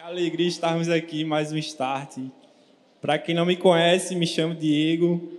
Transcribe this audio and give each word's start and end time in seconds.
Que 0.00 0.06
alegria 0.06 0.48
estarmos 0.48 0.88
aqui, 0.88 1.26
mais 1.26 1.52
um 1.52 1.58
start. 1.58 2.16
Para 3.02 3.18
quem 3.18 3.34
não 3.34 3.44
me 3.44 3.54
conhece, 3.54 4.16
me 4.16 4.26
chamo 4.26 4.54
Diego. 4.54 5.30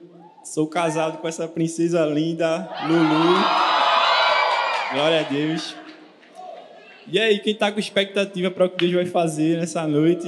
Sou 0.44 0.68
casado 0.68 1.18
com 1.18 1.28
essa 1.28 1.48
princesa 1.48 2.06
linda, 2.06 2.70
Lulu. 2.84 3.40
Glória 4.94 5.22
a 5.22 5.24
Deus. 5.24 5.76
E 7.08 7.20
aí, 7.20 7.40
quem 7.40 7.54
está 7.54 7.72
com 7.72 7.80
expectativa 7.80 8.52
para 8.52 8.66
o 8.66 8.70
que 8.70 8.78
Deus 8.78 8.94
vai 8.94 9.06
fazer 9.08 9.58
nessa 9.58 9.88
noite? 9.88 10.28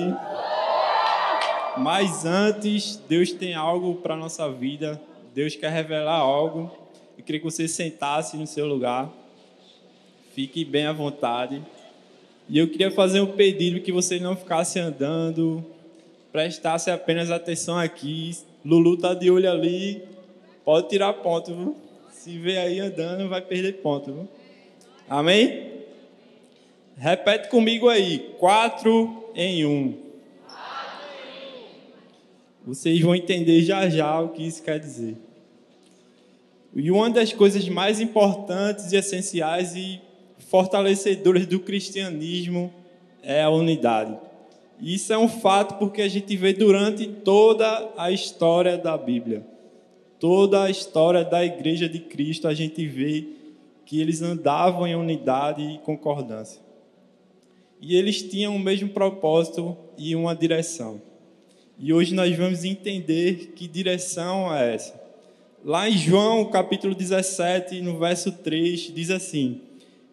Mas 1.77 2.25
antes, 2.25 2.95
Deus 3.07 3.31
tem 3.31 3.53
algo 3.53 3.97
para 4.01 4.15
nossa 4.15 4.49
vida. 4.49 4.99
Deus 5.35 5.55
quer 5.55 5.71
revelar 5.71 6.17
algo. 6.17 6.71
Eu 7.15 7.23
queria 7.23 7.39
que 7.39 7.45
você 7.45 7.67
sentasse 7.67 8.35
no 8.35 8.47
seu 8.47 8.65
lugar. 8.65 9.11
Fique 10.33 10.65
bem 10.65 10.87
à 10.87 10.91
vontade. 10.91 11.61
E 12.49 12.57
eu 12.57 12.67
queria 12.67 12.91
fazer 12.91 13.21
um 13.21 13.31
pedido 13.31 13.79
que 13.79 13.91
você 13.91 14.19
não 14.19 14.35
ficasse 14.35 14.79
andando, 14.79 15.65
prestasse 16.31 16.91
apenas 16.91 17.31
atenção 17.31 17.77
aqui. 17.77 18.35
Lulu 18.65 18.97
tá 18.97 19.13
de 19.13 19.31
olho 19.31 19.49
ali, 19.49 20.03
pode 20.65 20.89
tirar 20.89 21.13
ponto, 21.13 21.53
viu? 21.53 21.75
Se 22.11 22.37
vê 22.37 22.57
aí 22.57 22.79
andando, 22.79 23.29
vai 23.29 23.41
perder 23.41 23.73
ponto, 23.81 24.11
viu? 24.11 24.27
Amém? 25.09 25.71
Repete 26.97 27.49
comigo 27.49 27.89
aí, 27.89 28.33
quatro 28.39 29.31
em 29.35 29.65
um. 29.65 30.03
Vocês 32.65 32.99
vão 33.01 33.13
entender 33.13 33.61
já 33.61 33.89
já 33.89 34.21
o 34.21 34.29
que 34.29 34.43
isso 34.43 34.63
quer 34.63 34.79
dizer. 34.79 35.17
E 36.75 36.89
uma 36.89 37.09
das 37.09 37.33
coisas 37.33 37.67
mais 37.67 37.99
importantes 37.99 38.91
e 38.91 38.95
essenciais 38.95 39.75
e 39.75 40.01
fortalecedoras 40.53 41.47
do 41.47 41.59
cristianismo 41.59 42.71
é 43.23 43.41
a 43.41 43.49
unidade. 43.49 44.15
Isso 44.79 45.11
é 45.11 45.17
um 45.17 45.27
fato 45.27 45.79
porque 45.79 45.99
a 45.99 46.07
gente 46.07 46.37
vê 46.37 46.53
durante 46.53 47.07
toda 47.07 47.91
a 47.97 48.11
história 48.11 48.77
da 48.77 48.95
Bíblia, 48.95 49.43
toda 50.19 50.61
a 50.61 50.69
história 50.69 51.25
da 51.25 51.43
Igreja 51.43 51.89
de 51.89 51.97
Cristo, 51.97 52.47
a 52.47 52.53
gente 52.53 52.85
vê 52.85 53.25
que 53.83 53.99
eles 53.99 54.21
andavam 54.21 54.85
em 54.85 54.95
unidade 54.95 55.63
e 55.63 55.79
concordância. 55.79 56.61
E 57.81 57.95
eles 57.95 58.21
tinham 58.21 58.55
o 58.55 58.59
mesmo 58.59 58.89
propósito 58.89 59.75
e 59.97 60.15
uma 60.15 60.35
direção. 60.35 61.01
E 61.79 61.91
hoje 61.91 62.13
nós 62.13 62.37
vamos 62.37 62.63
entender 62.63 63.53
que 63.55 63.67
direção 63.67 64.55
é 64.55 64.75
essa. 64.75 65.01
Lá 65.65 65.89
em 65.89 65.97
João, 65.97 66.45
capítulo 66.45 66.93
17, 66.93 67.81
no 67.81 67.97
verso 67.97 68.31
3, 68.31 68.93
diz 68.93 69.09
assim: 69.09 69.59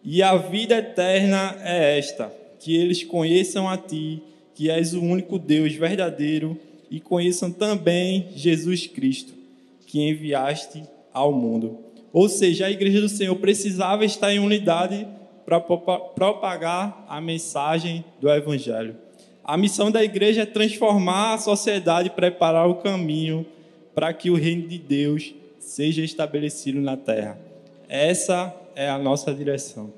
e 0.03 0.21
a 0.23 0.35
vida 0.35 0.77
eterna 0.77 1.57
é 1.63 1.97
esta: 1.97 2.31
que 2.59 2.75
eles 2.75 3.03
conheçam 3.03 3.69
a 3.69 3.77
Ti, 3.77 4.21
que 4.53 4.69
és 4.69 4.93
o 4.93 5.01
único 5.01 5.37
Deus 5.37 5.73
verdadeiro, 5.73 6.57
e 6.89 6.99
conheçam 6.99 7.51
também 7.51 8.27
Jesus 8.35 8.87
Cristo, 8.87 9.33
que 9.85 10.01
enviaste 10.01 10.83
ao 11.13 11.31
mundo. 11.31 11.79
Ou 12.13 12.27
seja, 12.27 12.65
a 12.65 12.71
igreja 12.71 12.99
do 12.99 13.09
Senhor 13.09 13.35
precisava 13.35 14.03
estar 14.03 14.33
em 14.33 14.39
unidade 14.39 15.07
para 15.45 15.59
propagar 15.59 17.05
a 17.07 17.21
mensagem 17.21 18.03
do 18.19 18.29
Evangelho. 18.29 18.95
A 19.43 19.57
missão 19.57 19.89
da 19.89 20.03
igreja 20.03 20.43
é 20.43 20.45
transformar 20.45 21.33
a 21.33 21.37
sociedade 21.37 22.09
preparar 22.09 22.69
o 22.69 22.75
caminho 22.75 23.45
para 23.95 24.13
que 24.13 24.29
o 24.29 24.35
reino 24.35 24.67
de 24.67 24.77
Deus 24.77 25.33
seja 25.59 26.03
estabelecido 26.03 26.79
na 26.79 26.95
terra. 26.95 27.39
Essa 27.89 28.53
é 28.81 28.89
a 28.89 28.97
nossa 28.97 29.33
direção. 29.33 29.93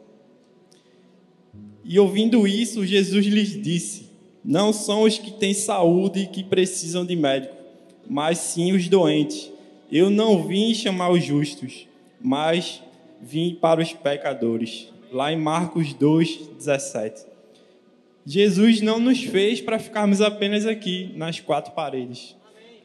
E 1.84 2.00
ouvindo 2.00 2.48
isso, 2.48 2.86
Jesus 2.86 3.26
lhes 3.26 3.62
disse: 3.62 4.10
Não 4.44 4.74
são 4.74 5.04
os 5.04 5.18
que 5.18 5.32
têm 5.32 5.54
saúde 5.54 6.28
que 6.28 6.44
precisam 6.44 7.06
de 7.06 7.16
médico, 7.16 7.56
mas 8.10 8.38
sim 8.40 8.74
os 8.74 8.88
doentes. 8.88 9.52
Eu 9.92 10.10
não 10.10 10.44
vim 10.44 10.74
chamar 10.74 11.12
os 11.12 11.24
justos, 11.24 11.88
mas 12.22 12.82
vim 13.22 13.58
para 13.60 13.82
os 13.82 13.94
pecadores. 13.94 14.90
Lá 15.12 15.32
em 15.32 15.38
Marcos 15.38 15.94
2, 15.94 16.50
17. 16.58 17.26
Jesus 18.26 18.82
não 18.82 19.00
nos 19.00 19.22
fez 19.22 19.62
para 19.62 19.78
ficarmos 19.78 20.22
apenas 20.22 20.66
aqui 20.66 21.12
nas 21.16 21.40
quatro 21.40 21.74
paredes, 21.74 22.36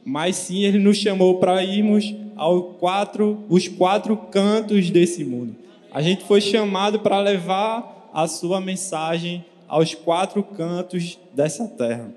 mas 0.05 0.37
sim 0.37 0.65
ele 0.65 0.79
nos 0.79 0.97
chamou 0.97 1.39
para 1.39 1.65
irmos 1.65 2.13
aos 2.37 2.77
quatro, 2.77 3.45
os 3.49 3.69
quatro 3.69 4.17
cantos 4.17 4.91
desse 4.91 5.25
mundo. 5.25 5.68
A 5.91 6.03
gente 6.03 6.25
foi 6.25 6.41
chamado 6.41 7.01
para 7.01 7.19
levar 7.21 8.11
a 8.13 8.27
sua 8.27 8.61
mensagem 8.61 9.45
aos 9.67 9.95
quatro 9.95 10.43
cantos 10.43 11.19
dessa 11.35 11.67
terra. 11.67 12.13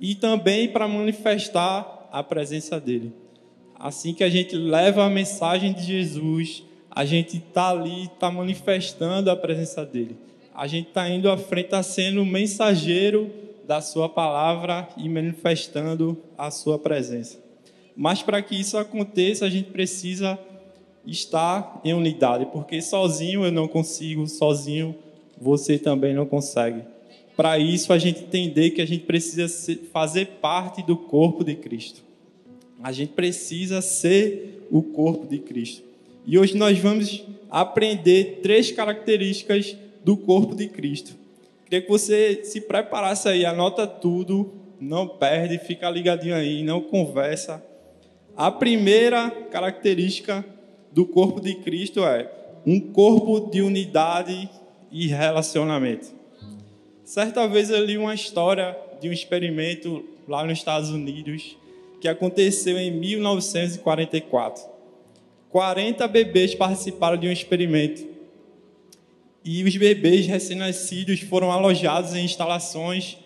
E 0.00 0.14
também 0.14 0.68
para 0.68 0.88
manifestar 0.88 2.08
a 2.12 2.22
presença 2.22 2.80
dele. 2.80 3.12
Assim 3.78 4.14
que 4.14 4.24
a 4.24 4.28
gente 4.28 4.56
leva 4.56 5.04
a 5.04 5.10
mensagem 5.10 5.72
de 5.72 5.82
Jesus, 5.82 6.64
a 6.90 7.04
gente 7.04 7.36
está 7.36 7.70
ali, 7.70 8.04
está 8.04 8.30
manifestando 8.30 9.30
a 9.30 9.36
presença 9.36 9.84
dele. 9.84 10.16
A 10.54 10.66
gente 10.66 10.88
está 10.88 11.08
indo 11.08 11.30
à 11.30 11.36
frente, 11.36 11.66
está 11.66 11.82
sendo 11.82 12.24
mensageiro 12.24 13.30
da 13.66 13.80
sua 13.80 14.08
palavra 14.08 14.88
e 14.96 15.08
manifestando 15.08 16.16
a 16.38 16.50
sua 16.50 16.78
presença. 16.78 17.38
Mas 17.94 18.22
para 18.22 18.40
que 18.42 18.58
isso 18.58 18.78
aconteça, 18.78 19.44
a 19.44 19.50
gente 19.50 19.70
precisa 19.70 20.38
estar 21.06 21.80
em 21.84 21.94
unidade, 21.94 22.46
porque 22.46 22.82
sozinho 22.82 23.44
eu 23.44 23.52
não 23.52 23.68
consigo, 23.68 24.26
sozinho 24.26 24.94
você 25.40 25.78
também 25.78 26.14
não 26.14 26.26
consegue. 26.26 26.82
Para 27.36 27.58
isso, 27.58 27.92
a 27.92 27.98
gente 27.98 28.22
entender 28.22 28.70
que 28.70 28.80
a 28.80 28.86
gente 28.86 29.04
precisa 29.04 29.76
fazer 29.92 30.26
parte 30.40 30.82
do 30.82 30.96
corpo 30.96 31.44
de 31.44 31.54
Cristo. 31.54 32.02
A 32.82 32.92
gente 32.92 33.12
precisa 33.12 33.82
ser 33.82 34.66
o 34.70 34.82
corpo 34.82 35.26
de 35.26 35.38
Cristo. 35.38 35.82
E 36.26 36.38
hoje 36.38 36.56
nós 36.56 36.78
vamos 36.78 37.24
aprender 37.50 38.40
três 38.42 38.72
características 38.72 39.76
do 40.02 40.16
corpo 40.16 40.54
de 40.54 40.66
Cristo. 40.68 41.14
Queria 41.64 41.82
que 41.82 41.88
você 41.88 42.40
se 42.44 42.62
preparasse 42.62 43.28
aí, 43.28 43.44
anota 43.44 43.86
tudo, 43.86 44.52
não 44.80 45.06
perde, 45.06 45.58
fica 45.58 45.90
ligadinho 45.90 46.34
aí, 46.34 46.62
não 46.62 46.80
conversa. 46.80 47.64
A 48.36 48.50
primeira 48.50 49.30
característica 49.50 50.44
do 50.92 51.06
corpo 51.06 51.40
de 51.40 51.54
Cristo 51.56 52.00
é 52.04 52.30
um 52.64 52.80
corpo 52.80 53.50
de 53.50 53.62
unidade 53.62 54.48
e 54.90 55.06
relacionamento. 55.06 56.14
Certa 57.04 57.46
vez 57.46 57.70
eu 57.70 57.84
li 57.84 57.96
uma 57.96 58.14
história 58.14 58.76
de 59.00 59.08
um 59.08 59.12
experimento 59.12 60.04
lá 60.26 60.44
nos 60.44 60.58
Estados 60.58 60.90
Unidos 60.90 61.56
que 62.00 62.08
aconteceu 62.08 62.78
em 62.78 62.90
1944. 62.90 64.64
40 65.50 66.08
bebês 66.08 66.54
participaram 66.54 67.16
de 67.16 67.28
um 67.28 67.32
experimento. 67.32 68.06
E 69.44 69.62
os 69.62 69.76
bebês 69.76 70.26
recém-nascidos 70.26 71.20
foram 71.20 71.52
alojados 71.52 72.14
em 72.14 72.24
instalações 72.24 73.16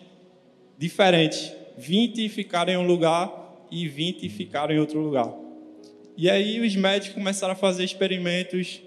diferentes. 0.76 1.52
20 1.78 2.28
ficaram 2.28 2.72
em 2.72 2.76
um 2.76 2.86
lugar 2.86 3.66
e 3.70 3.88
20 3.88 4.28
ficaram 4.28 4.74
em 4.74 4.78
outro 4.78 5.00
lugar. 5.00 5.32
E 6.20 6.28
aí 6.28 6.60
os 6.60 6.76
médicos 6.76 7.14
começaram 7.14 7.54
a 7.54 7.56
fazer 7.56 7.82
experimentos 7.82 8.82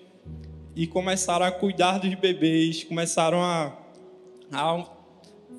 e 0.75 0.85
começaram 0.85 1.43
a 1.43 1.51
cuidar 1.51 1.97
dos 1.97 2.13
bebês, 2.13 2.83
começaram 2.83 3.41
a, 3.41 3.75
a 4.51 4.85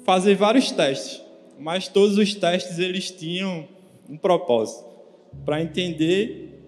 fazer 0.04 0.36
vários 0.36 0.70
testes. 0.70 1.20
Mas 1.58 1.88
todos 1.88 2.16
os 2.16 2.32
testes 2.32 2.78
eles 2.78 3.10
tinham 3.10 3.66
um 4.08 4.16
propósito 4.16 4.84
para 5.44 5.60
entender 5.60 6.60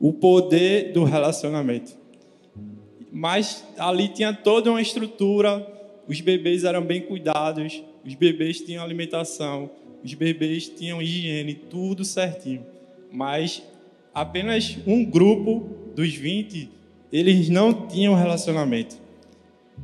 o 0.00 0.14
poder 0.14 0.94
do 0.94 1.04
relacionamento. 1.04 1.92
Mas 3.12 3.62
ali 3.76 4.08
tinha 4.08 4.32
toda 4.32 4.70
uma 4.70 4.80
estrutura, 4.80 5.60
os 6.08 6.22
bebês 6.22 6.64
eram 6.64 6.80
bem 6.80 7.02
cuidados, 7.02 7.82
os 8.02 8.14
bebês 8.14 8.62
tinham 8.62 8.82
alimentação, 8.82 9.68
os 10.02 10.14
bebês 10.14 10.70
tinham 10.70 11.02
higiene, 11.02 11.52
tudo 11.52 12.02
certinho. 12.02 12.64
Mas 13.12 13.62
apenas 14.20 14.76
um 14.86 15.04
grupo 15.04 15.68
dos 15.94 16.12
20, 16.12 16.68
eles 17.12 17.48
não 17.48 17.86
tinham 17.86 18.14
relacionamento. 18.14 18.96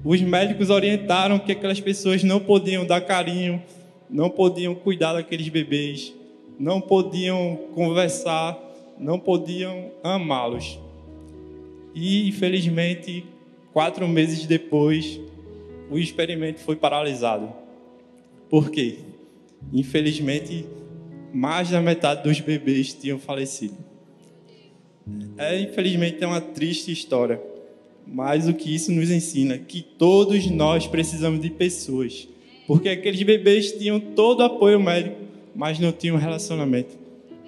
Os 0.05 0.21
médicos 0.21 0.71
orientaram 0.71 1.39
que 1.39 1.53
aquelas 1.53 1.81
pessoas 1.81 2.25
não 2.25 2.41
podiam 2.41 2.85
dar 2.85 3.01
carinho, 3.01 3.63
não 4.11 4.29
podiam 4.29 4.75
cuidar 4.75 5.13
daqueles 5.13 5.49
bebês, 5.49 6.13
não 6.59 6.81
podiam 6.81 7.57
conversar, 7.75 8.59
não 8.99 9.19
podiam 9.19 9.93
amá-los. 10.03 10.79
E, 11.95 12.29
infelizmente, 12.29 13.25
quatro 13.73 14.07
meses 14.09 14.47
depois, 14.47 15.21
o 15.89 15.97
experimento 15.97 16.59
foi 16.61 16.75
paralisado. 16.75 17.53
Por 18.51 18.69
quê? 18.71 18.99
Infelizmente, 19.73 20.67
mais 21.33 21.71
da 21.71 21.81
metade 21.81 22.25
dos 22.25 22.41
bebês 22.41 22.93
tinham 22.93 23.19
falecido. 23.19 23.94
É, 25.37 25.61
infelizmente, 25.61 26.23
é 26.23 26.27
uma 26.27 26.41
triste 26.41 26.91
história, 26.91 27.41
mas 28.07 28.49
o 28.49 28.55
que 28.55 28.75
isso 28.75 28.91
nos 28.91 29.11
ensina? 29.11 29.59
Que 29.59 29.83
todos 29.83 30.51
nós 30.51 30.87
precisamos 30.87 31.41
de 31.41 31.51
pessoas 31.51 32.29
Porque 32.67 32.89
aqueles 32.89 33.23
bebês 33.23 33.73
tinham 33.73 34.01
todo 34.01 34.41
o 34.41 34.45
apoio 34.45 34.81
médico, 34.81 35.17
mas 35.55 35.79
não 35.79 35.93
tinham 35.93 36.17
relacionamento, 36.17 36.97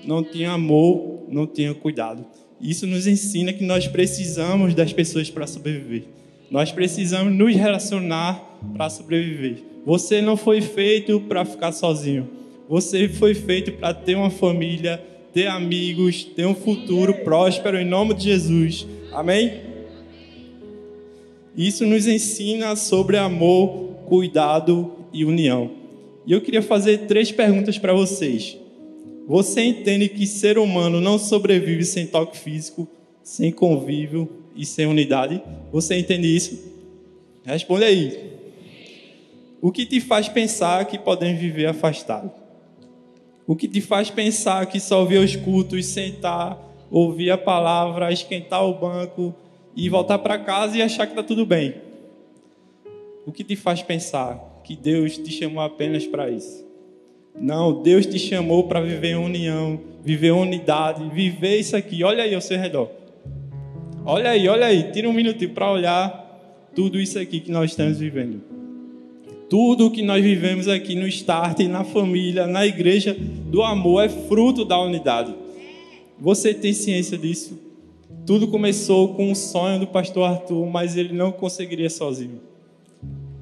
não 0.05 0.23
tinham 0.23 0.53
amor, 0.53 1.25
não 1.29 1.47
tinham 1.47 1.75
cuidado. 1.75 2.25
Isso 2.61 2.87
nos 2.87 3.07
ensina 3.07 3.53
que 3.53 3.65
nós 3.65 3.87
precisamos 3.89 4.75
das 4.75 4.93
pessoas 4.93 5.31
para 5.31 5.47
sobreviver. 5.47 6.05
Nós 6.51 6.71
precisamos 6.71 7.35
nos 7.35 7.55
relacionar 7.55 8.59
para 8.77 8.89
sobreviver. 8.89 9.63
Você 9.85 10.21
não 10.21 10.37
foi 10.37 10.61
feito 10.61 11.21
para 11.21 11.45
ficar 11.45 11.73
sozinho. 11.73 12.29
Você 12.69 13.09
foi 13.09 13.35
feito 13.35 13.73
para 13.73 13.95
ter 13.95 14.17
uma 14.17 14.31
família, 14.31 15.03
ter 15.37 15.49
amigos, 15.49 16.25
ter 16.25 16.47
um 16.47 16.55
futuro 16.55 17.13
próspero 17.13 17.79
em 17.79 17.85
nome 17.85 18.15
de 18.15 18.25
Jesus. 18.25 18.87
Amém? 19.13 19.61
Isso 21.55 21.85
nos 21.85 22.07
ensina 22.07 22.75
sobre 22.75 23.19
amor, 23.19 23.97
cuidado 24.07 24.91
e 25.13 25.27
união. 25.27 25.73
E 26.27 26.33
eu 26.33 26.41
queria 26.41 26.63
fazer 26.63 27.01
três 27.01 27.31
perguntas 27.31 27.77
para 27.77 27.93
vocês. 27.93 28.57
Você 29.29 29.61
entende 29.61 30.09
que 30.09 30.27
ser 30.27 30.57
humano 30.57 31.03
não 31.03 31.19
sobrevive 31.19 31.85
sem 31.85 32.07
toque 32.07 32.39
físico, 32.39 32.89
sem 33.23 33.53
convívio 33.53 34.27
e 34.57 34.65
sem 34.65 34.87
unidade? 34.87 35.43
Você 35.71 35.99
entende 35.99 36.35
isso? 36.35 36.59
Responde 37.45 37.85
aí. 37.85 38.39
O 39.61 39.71
que 39.71 39.85
te 39.85 40.01
faz 40.01 40.31
pensar 40.31 40.87
que 40.87 40.99
podemos 40.99 41.39
viver 41.39 41.67
afastado? 41.67 42.46
O 43.47 43.55
que 43.55 43.69
te 43.69 43.81
faz 43.81 44.11
pensar 44.11 44.67
que 44.67 44.81
só 44.81 45.01
ouvir 45.01 45.19
os 45.19 45.37
cultos, 45.37 45.87
sentar, 45.87 46.59
ouvir 46.91 47.31
a 47.31 47.39
palavra, 47.39 48.13
esquentar 48.13 48.65
o 48.65 48.75
banco 48.75 49.35
e 49.77 49.89
voltar 49.89 50.19
para 50.19 50.39
casa 50.39 50.77
e 50.77 50.83
achar 50.83 51.07
que 51.07 51.13
está 51.13 51.23
tudo 51.23 51.47
bem? 51.47 51.75
O 53.25 53.31
que 53.31 53.45
te 53.45 53.55
faz 53.55 53.83
pensar 53.83 54.61
que 54.65 54.75
Deus 54.75 55.17
te 55.17 55.31
chamou 55.31 55.63
apenas 55.63 56.07
para 56.07 56.29
isso? 56.29 56.67
Não, 57.39 57.83
Deus 57.83 58.07
te 58.07 58.19
chamou 58.19 58.65
para 58.65 58.81
viver 58.81 59.11
em 59.11 59.17
união, 59.17 59.81
viver 60.03 60.33
unidade, 60.33 61.09
viver 61.11 61.59
isso 61.59 61.77
aqui. 61.77 62.03
Olha 62.03 62.25
aí 62.25 62.35
ao 62.35 62.41
seu 62.41 62.59
redor. 62.59 62.91
Olha 64.05 64.31
aí, 64.31 64.49
olha 64.49 64.67
aí. 64.67 64.91
Tira 64.91 65.09
um 65.09 65.13
minutinho 65.13 65.51
para 65.51 65.71
olhar 65.71 66.71
tudo 66.75 66.99
isso 66.99 67.19
aqui 67.19 67.41
que 67.41 67.51
nós 67.51 67.71
estamos 67.71 67.99
vivendo. 67.99 68.56
Tudo 69.49 69.91
que 69.91 70.03
nós 70.03 70.23
vivemos 70.23 70.67
aqui 70.67 70.97
no 70.97 71.07
Start, 71.07 71.61
na 71.61 71.85
família, 71.85 72.47
na 72.47 72.67
igreja 72.67 73.17
do 73.19 73.63
amor 73.63 74.05
é 74.05 74.09
fruto 74.09 74.65
da 74.65 74.81
unidade. 74.81 75.33
Você 76.19 76.53
tem 76.53 76.73
ciência 76.73 77.17
disso? 77.17 77.59
Tudo 78.27 78.49
começou 78.49 79.15
com 79.15 79.31
um 79.31 79.35
sonho 79.35 79.79
do 79.79 79.87
pastor 79.87 80.29
Arthur, 80.29 80.67
mas 80.67 80.97
ele 80.97 81.13
não 81.13 81.31
conseguiria 81.31 81.89
sozinho. 81.89 82.41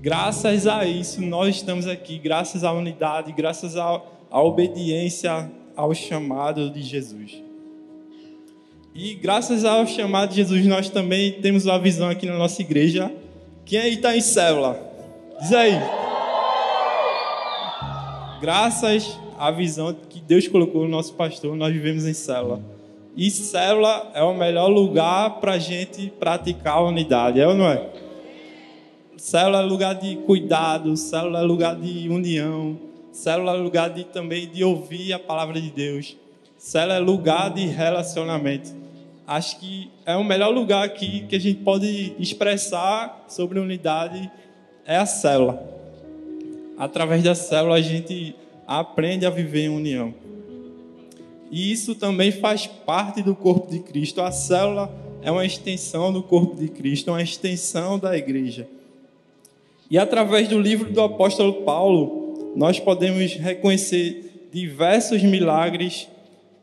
Graças 0.02 0.66
a 0.66 0.84
isso, 0.84 1.22
nós 1.22 1.56
estamos 1.56 1.86
aqui, 1.86 2.18
graças 2.18 2.64
à 2.64 2.72
unidade, 2.72 3.32
graças 3.32 3.74
à, 3.74 4.02
à 4.30 4.42
obediência 4.42 5.50
ao 5.74 5.94
chamado 5.94 6.68
de 6.68 6.82
Jesus. 6.82 7.42
E 8.94 9.14
graças 9.14 9.64
ao 9.64 9.86
chamado 9.86 10.30
de 10.30 10.36
Jesus, 10.36 10.66
nós 10.66 10.90
também 10.90 11.32
temos 11.32 11.64
uma 11.64 11.78
visão 11.78 12.10
aqui 12.10 12.26
na 12.26 12.36
nossa 12.36 12.60
igreja. 12.60 13.10
Quem 13.64 13.78
aí 13.78 13.94
está 13.94 14.14
em 14.14 14.20
célula? 14.20 14.93
Diz 15.40 15.52
aí. 15.52 15.80
Graças 18.40 19.18
à 19.38 19.50
visão 19.50 19.94
que 20.08 20.20
Deus 20.20 20.46
colocou 20.46 20.82
no 20.82 20.88
nosso 20.88 21.14
pastor, 21.14 21.56
nós 21.56 21.72
vivemos 21.72 22.06
em 22.06 22.12
célula. 22.12 22.60
E 23.16 23.30
célula 23.30 24.10
é 24.14 24.22
o 24.22 24.34
melhor 24.34 24.68
lugar 24.68 25.40
para 25.40 25.58
gente 25.58 26.12
praticar 26.18 26.78
a 26.78 26.82
unidade, 26.82 27.40
é 27.40 27.46
ou 27.46 27.54
não 27.54 27.68
é? 27.68 27.88
Célula 29.16 29.60
é 29.60 29.62
lugar 29.62 29.94
de 29.94 30.16
cuidado, 30.16 30.96
célula 30.96 31.40
é 31.40 31.42
lugar 31.42 31.76
de 31.76 32.08
união, 32.08 32.76
célula 33.12 33.52
é 33.52 33.56
lugar 33.56 33.90
de, 33.90 34.04
também 34.04 34.48
de 34.48 34.62
ouvir 34.64 35.12
a 35.12 35.18
palavra 35.18 35.60
de 35.60 35.70
Deus. 35.70 36.16
Célula 36.58 36.94
é 36.94 36.98
lugar 36.98 37.50
de 37.50 37.66
relacionamento. 37.66 38.74
Acho 39.26 39.58
que 39.58 39.90
é 40.04 40.14
o 40.16 40.24
melhor 40.24 40.52
lugar 40.52 40.84
aqui 40.84 41.24
que 41.28 41.36
a 41.36 41.40
gente 41.40 41.60
pode 41.60 42.14
expressar 42.18 43.24
sobre 43.28 43.58
unidade 43.58 44.30
é 44.86 44.96
a 44.96 45.06
célula. 45.06 45.62
Através 46.76 47.22
da 47.22 47.34
célula 47.34 47.76
a 47.76 47.80
gente 47.80 48.34
aprende 48.66 49.24
a 49.24 49.30
viver 49.30 49.64
em 49.64 49.68
união. 49.68 50.14
E 51.50 51.70
isso 51.70 51.94
também 51.94 52.32
faz 52.32 52.66
parte 52.66 53.22
do 53.22 53.34
corpo 53.34 53.70
de 53.70 53.78
Cristo. 53.78 54.20
A 54.20 54.32
célula 54.32 54.92
é 55.22 55.30
uma 55.30 55.44
extensão 55.44 56.12
do 56.12 56.22
corpo 56.22 56.56
de 56.56 56.68
Cristo, 56.68 57.10
uma 57.10 57.22
extensão 57.22 57.98
da 57.98 58.16
igreja. 58.16 58.66
E 59.90 59.98
através 59.98 60.48
do 60.48 60.58
livro 60.58 60.92
do 60.92 61.00
apóstolo 61.00 61.62
Paulo, 61.62 62.52
nós 62.56 62.80
podemos 62.80 63.34
reconhecer 63.34 64.48
diversos 64.52 65.22
milagres 65.22 66.08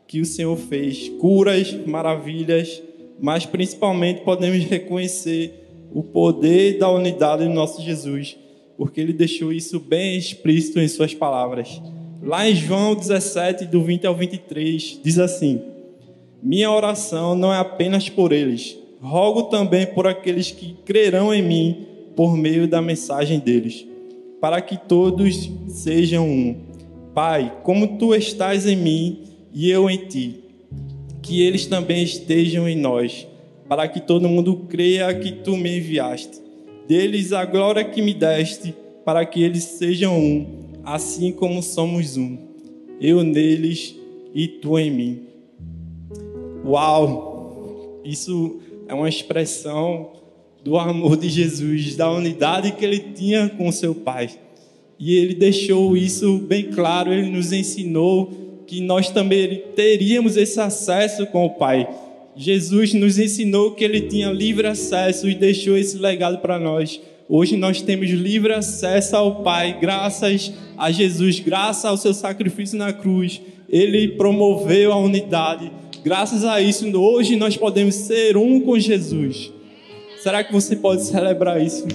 que 0.06 0.20
o 0.20 0.26
Senhor 0.26 0.56
fez, 0.56 1.08
curas, 1.20 1.72
maravilhas, 1.86 2.82
mas 3.20 3.46
principalmente 3.46 4.22
podemos 4.22 4.64
reconhecer 4.64 5.61
o 5.94 6.02
poder 6.02 6.78
da 6.78 6.90
unidade 6.90 7.44
do 7.44 7.50
nosso 7.50 7.82
Jesus, 7.82 8.36
porque 8.76 9.00
ele 9.00 9.12
deixou 9.12 9.52
isso 9.52 9.78
bem 9.78 10.16
explícito 10.16 10.80
em 10.80 10.88
suas 10.88 11.14
palavras. 11.14 11.80
Lá 12.22 12.48
em 12.48 12.54
João 12.54 12.94
17, 12.94 13.66
do 13.66 13.82
20 13.82 14.06
ao 14.06 14.14
23, 14.14 15.00
diz 15.02 15.18
assim: 15.18 15.60
Minha 16.42 16.70
oração 16.70 17.34
não 17.34 17.52
é 17.52 17.58
apenas 17.58 18.08
por 18.08 18.32
eles, 18.32 18.78
rogo 19.00 19.44
também 19.44 19.86
por 19.86 20.06
aqueles 20.06 20.50
que 20.50 20.74
crerão 20.84 21.34
em 21.34 21.42
mim 21.42 21.86
por 22.14 22.36
meio 22.36 22.68
da 22.68 22.80
mensagem 22.80 23.38
deles, 23.38 23.86
para 24.40 24.60
que 24.60 24.76
todos 24.76 25.50
sejam 25.68 26.28
um. 26.28 26.56
Pai, 27.14 27.58
como 27.62 27.98
tu 27.98 28.14
estás 28.14 28.66
em 28.66 28.76
mim 28.76 29.24
e 29.52 29.70
eu 29.70 29.90
em 29.90 29.98
ti, 30.06 30.40
que 31.20 31.42
eles 31.42 31.66
também 31.66 32.02
estejam 32.02 32.68
em 32.68 32.76
nós, 32.76 33.26
para 33.72 33.88
que 33.88 34.00
todo 34.00 34.28
mundo 34.28 34.66
creia 34.68 35.14
que 35.14 35.32
tu 35.32 35.56
me 35.56 35.78
enviaste. 35.78 36.42
Deles 36.86 37.32
a 37.32 37.46
glória 37.46 37.82
que 37.82 38.02
me 38.02 38.12
deste, 38.12 38.74
para 39.02 39.24
que 39.24 39.42
eles 39.42 39.64
sejam 39.64 40.14
um 40.14 40.46
assim 40.84 41.32
como 41.32 41.62
somos 41.62 42.18
um, 42.18 42.36
eu 43.00 43.24
neles 43.24 43.96
e 44.34 44.46
tu 44.46 44.78
em 44.78 44.90
mim. 44.90 45.22
Uau! 46.66 48.02
Isso 48.04 48.60
é 48.86 48.92
uma 48.92 49.08
expressão 49.08 50.20
do 50.62 50.76
amor 50.76 51.16
de 51.16 51.30
Jesus, 51.30 51.96
da 51.96 52.10
unidade 52.10 52.72
que 52.72 52.84
ele 52.84 52.98
tinha 52.98 53.48
com 53.48 53.72
seu 53.72 53.94
Pai. 53.94 54.28
E 54.98 55.16
ele 55.16 55.34
deixou 55.34 55.96
isso 55.96 56.36
bem 56.40 56.64
claro, 56.64 57.10
ele 57.10 57.30
nos 57.30 57.54
ensinou 57.54 58.64
que 58.66 58.82
nós 58.82 59.08
também 59.08 59.62
teríamos 59.74 60.36
esse 60.36 60.60
acesso 60.60 61.24
com 61.28 61.46
o 61.46 61.50
Pai. 61.54 61.88
Jesus 62.34 62.94
nos 62.94 63.18
ensinou 63.18 63.72
que 63.72 63.84
ele 63.84 64.02
tinha 64.02 64.30
livre 64.32 64.66
acesso 64.66 65.28
e 65.28 65.34
deixou 65.34 65.76
esse 65.76 65.98
legado 65.98 66.38
para 66.38 66.58
nós. 66.58 67.00
Hoje 67.28 67.56
nós 67.56 67.82
temos 67.82 68.10
livre 68.10 68.52
acesso 68.52 69.16
ao 69.16 69.42
Pai, 69.42 69.78
graças 69.80 70.52
a 70.76 70.90
Jesus, 70.90 71.40
graças 71.40 71.84
ao 71.84 71.96
seu 71.96 72.14
sacrifício 72.14 72.78
na 72.78 72.92
cruz. 72.92 73.40
Ele 73.68 74.08
promoveu 74.08 74.92
a 74.92 74.96
unidade. 74.96 75.70
Graças 76.04 76.44
a 76.44 76.60
isso, 76.60 76.86
hoje 76.96 77.36
nós 77.36 77.56
podemos 77.56 77.94
ser 77.94 78.36
um 78.36 78.60
com 78.60 78.78
Jesus. 78.78 79.52
Será 80.22 80.42
que 80.42 80.52
você 80.52 80.74
pode 80.74 81.04
celebrar 81.04 81.62
isso? 81.62 81.86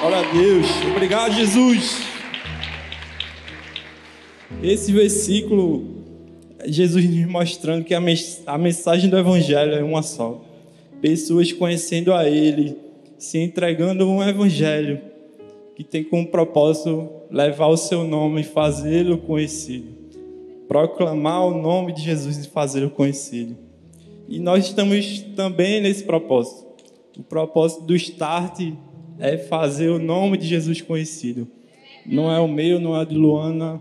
Glória 0.00 0.18
a 0.18 0.32
Deus. 0.32 0.66
Obrigado, 0.94 1.34
Jesus. 1.34 2.02
Esse 4.62 4.92
versículo, 4.92 5.95
Jesus 6.64 7.08
nos 7.08 7.26
mostrando 7.26 7.84
que 7.84 7.94
a 7.94 8.58
mensagem 8.58 9.10
do 9.10 9.18
Evangelho 9.18 9.74
é 9.74 9.82
uma 9.82 10.02
só. 10.02 10.42
Pessoas 11.00 11.52
conhecendo 11.52 12.12
a 12.12 12.28
Ele, 12.28 12.76
se 13.18 13.38
entregando 13.38 14.08
um 14.08 14.22
evangelho 14.22 15.00
que 15.74 15.84
tem 15.84 16.02
como 16.02 16.26
propósito 16.26 17.08
levar 17.30 17.66
o 17.66 17.76
seu 17.76 18.04
nome 18.04 18.40
e 18.40 18.44
fazê-lo 18.44 19.18
conhecido. 19.18 19.94
Proclamar 20.66 21.46
o 21.46 21.60
nome 21.60 21.92
de 21.92 22.02
Jesus 22.02 22.44
e 22.44 22.48
fazê-lo 22.48 22.90
conhecido. 22.90 23.56
E 24.28 24.38
nós 24.38 24.66
estamos 24.66 25.20
também 25.36 25.80
nesse 25.80 26.02
propósito. 26.02 26.66
O 27.18 27.22
propósito 27.22 27.84
do 27.84 27.94
Start 27.94 28.72
é 29.18 29.36
fazer 29.36 29.88
o 29.88 29.98
nome 29.98 30.36
de 30.36 30.46
Jesus 30.46 30.80
conhecido. 30.80 31.46
Não 32.04 32.30
é 32.30 32.38
o 32.40 32.48
meu, 32.48 32.80
não 32.80 32.98
é 33.00 33.04
de 33.04 33.14
Luana, 33.14 33.80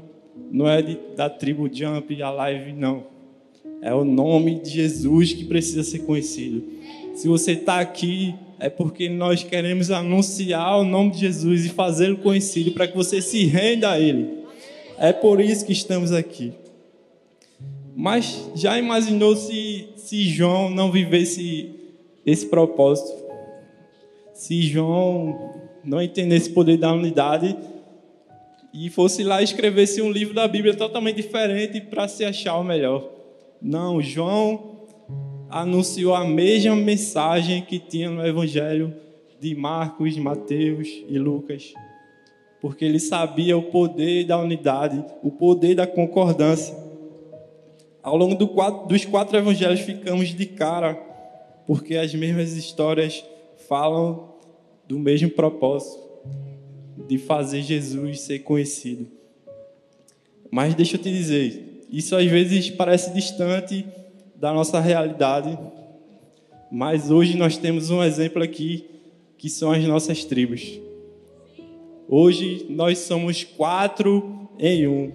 não 0.51 0.67
é 0.67 0.81
de, 0.81 0.97
da 1.15 1.29
tribo 1.29 1.69
Jump, 1.71 2.21
a 2.21 2.29
live, 2.29 2.73
não. 2.73 3.03
É 3.81 3.93
o 3.93 4.03
nome 4.03 4.59
de 4.59 4.69
Jesus 4.69 5.33
que 5.33 5.45
precisa 5.45 5.83
ser 5.83 5.99
conhecido. 5.99 6.63
Se 7.15 7.27
você 7.27 7.51
está 7.53 7.79
aqui 7.79 8.35
é 8.59 8.69
porque 8.69 9.09
nós 9.09 9.43
queremos 9.43 9.91
anunciar 9.91 10.79
o 10.79 10.83
nome 10.83 11.11
de 11.11 11.19
Jesus 11.19 11.65
e 11.65 11.69
fazê-lo 11.69 12.17
conhecido 12.17 12.71
para 12.71 12.87
que 12.87 12.95
você 12.95 13.21
se 13.21 13.45
renda 13.45 13.91
a 13.91 13.99
Ele. 13.99 14.45
É 14.97 15.11
por 15.11 15.41
isso 15.41 15.65
que 15.65 15.73
estamos 15.73 16.11
aqui. 16.11 16.53
Mas 17.95 18.49
já 18.55 18.77
imaginou 18.77 19.35
se, 19.35 19.89
se 19.95 20.23
João 20.29 20.69
não 20.69 20.91
vivesse 20.91 21.69
esse 22.25 22.45
propósito? 22.45 23.11
Se 24.33 24.61
João 24.63 25.53
não 25.83 26.01
entendesse 26.01 26.49
o 26.49 26.53
poder 26.53 26.77
da 26.77 26.91
unidade, 26.93 27.55
e 28.77 28.89
fosse 28.89 29.23
lá 29.23 29.39
e 29.39 29.45
escrevesse 29.45 30.01
um 30.01 30.11
livro 30.11 30.33
da 30.33 30.45
Bíblia 30.49 30.75
totalmente 30.75 31.15
diferente 31.15 31.79
para 31.79 32.09
se 32.09 32.25
achar 32.25 32.57
o 32.57 32.63
melhor. 32.63 33.09
Não, 33.61 34.01
João 34.01 34.81
anunciou 35.49 36.13
a 36.13 36.25
mesma 36.25 36.75
mensagem 36.75 37.61
que 37.61 37.79
tinha 37.79 38.09
no 38.09 38.25
Evangelho 38.25 38.93
de 39.39 39.55
Marcos, 39.55 40.17
Mateus 40.17 40.89
e 41.07 41.17
Lucas, 41.17 41.73
porque 42.59 42.83
ele 42.83 42.99
sabia 42.99 43.57
o 43.57 43.63
poder 43.63 44.25
da 44.25 44.37
unidade, 44.37 45.01
o 45.23 45.31
poder 45.31 45.75
da 45.75 45.87
concordância. 45.87 46.75
Ao 48.03 48.17
longo 48.17 48.35
do 48.35 48.47
quatro, 48.47 48.87
dos 48.87 49.05
quatro 49.05 49.37
evangelhos 49.37 49.79
ficamos 49.79 50.35
de 50.35 50.45
cara, 50.45 50.95
porque 51.65 51.95
as 51.95 52.13
mesmas 52.13 52.51
histórias 52.51 53.23
falam 53.69 54.35
do 54.85 54.99
mesmo 54.99 55.29
propósito 55.29 56.04
de 57.07 57.17
fazer 57.17 57.61
Jesus 57.61 58.21
ser 58.21 58.39
conhecido. 58.39 59.07
Mas 60.49 60.73
deixa 60.73 60.95
eu 60.95 61.01
te 61.01 61.11
dizer, 61.11 61.85
isso 61.89 62.15
às 62.15 62.25
vezes 62.25 62.69
parece 62.69 63.13
distante 63.13 63.85
da 64.35 64.53
nossa 64.53 64.79
realidade, 64.79 65.57
mas 66.71 67.11
hoje 67.11 67.37
nós 67.37 67.57
temos 67.57 67.89
um 67.89 68.03
exemplo 68.03 68.41
aqui 68.41 68.85
que 69.37 69.49
são 69.49 69.71
as 69.71 69.83
nossas 69.83 70.23
tribos. 70.23 70.79
Hoje 72.07 72.65
nós 72.69 72.99
somos 72.99 73.43
quatro 73.43 74.49
em 74.59 74.87
um. 74.87 75.11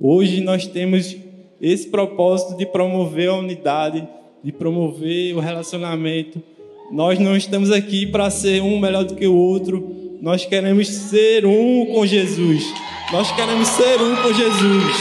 Hoje 0.00 0.40
nós 0.40 0.66
temos 0.66 1.16
esse 1.60 1.88
propósito 1.88 2.56
de 2.56 2.66
promover 2.66 3.28
a 3.28 3.36
unidade, 3.36 4.06
de 4.42 4.50
promover 4.50 5.36
o 5.36 5.40
relacionamento. 5.40 6.42
Nós 6.90 7.18
não 7.18 7.36
estamos 7.36 7.70
aqui 7.70 8.06
para 8.06 8.28
ser 8.30 8.60
um 8.62 8.78
melhor 8.78 9.04
do 9.04 9.14
que 9.14 9.26
o 9.26 9.36
outro, 9.36 10.01
nós 10.22 10.46
queremos 10.46 10.86
ser 10.86 11.44
um 11.44 11.84
com 11.86 12.06
Jesus. 12.06 12.62
Nós 13.10 13.34
queremos 13.34 13.66
ser 13.66 14.00
um 14.00 14.14
com 14.22 14.32
Jesus. 14.32 14.94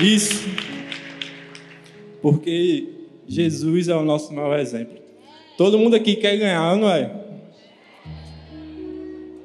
Isso. 0.00 0.48
Porque 2.22 2.88
Jesus 3.28 3.88
é 3.88 3.94
o 3.94 4.02
nosso 4.02 4.32
maior 4.32 4.58
exemplo. 4.58 4.96
Todo 5.58 5.78
mundo 5.78 5.96
aqui 5.96 6.16
quer 6.16 6.38
ganhar, 6.38 6.74
não 6.78 6.88
é? 6.88 7.10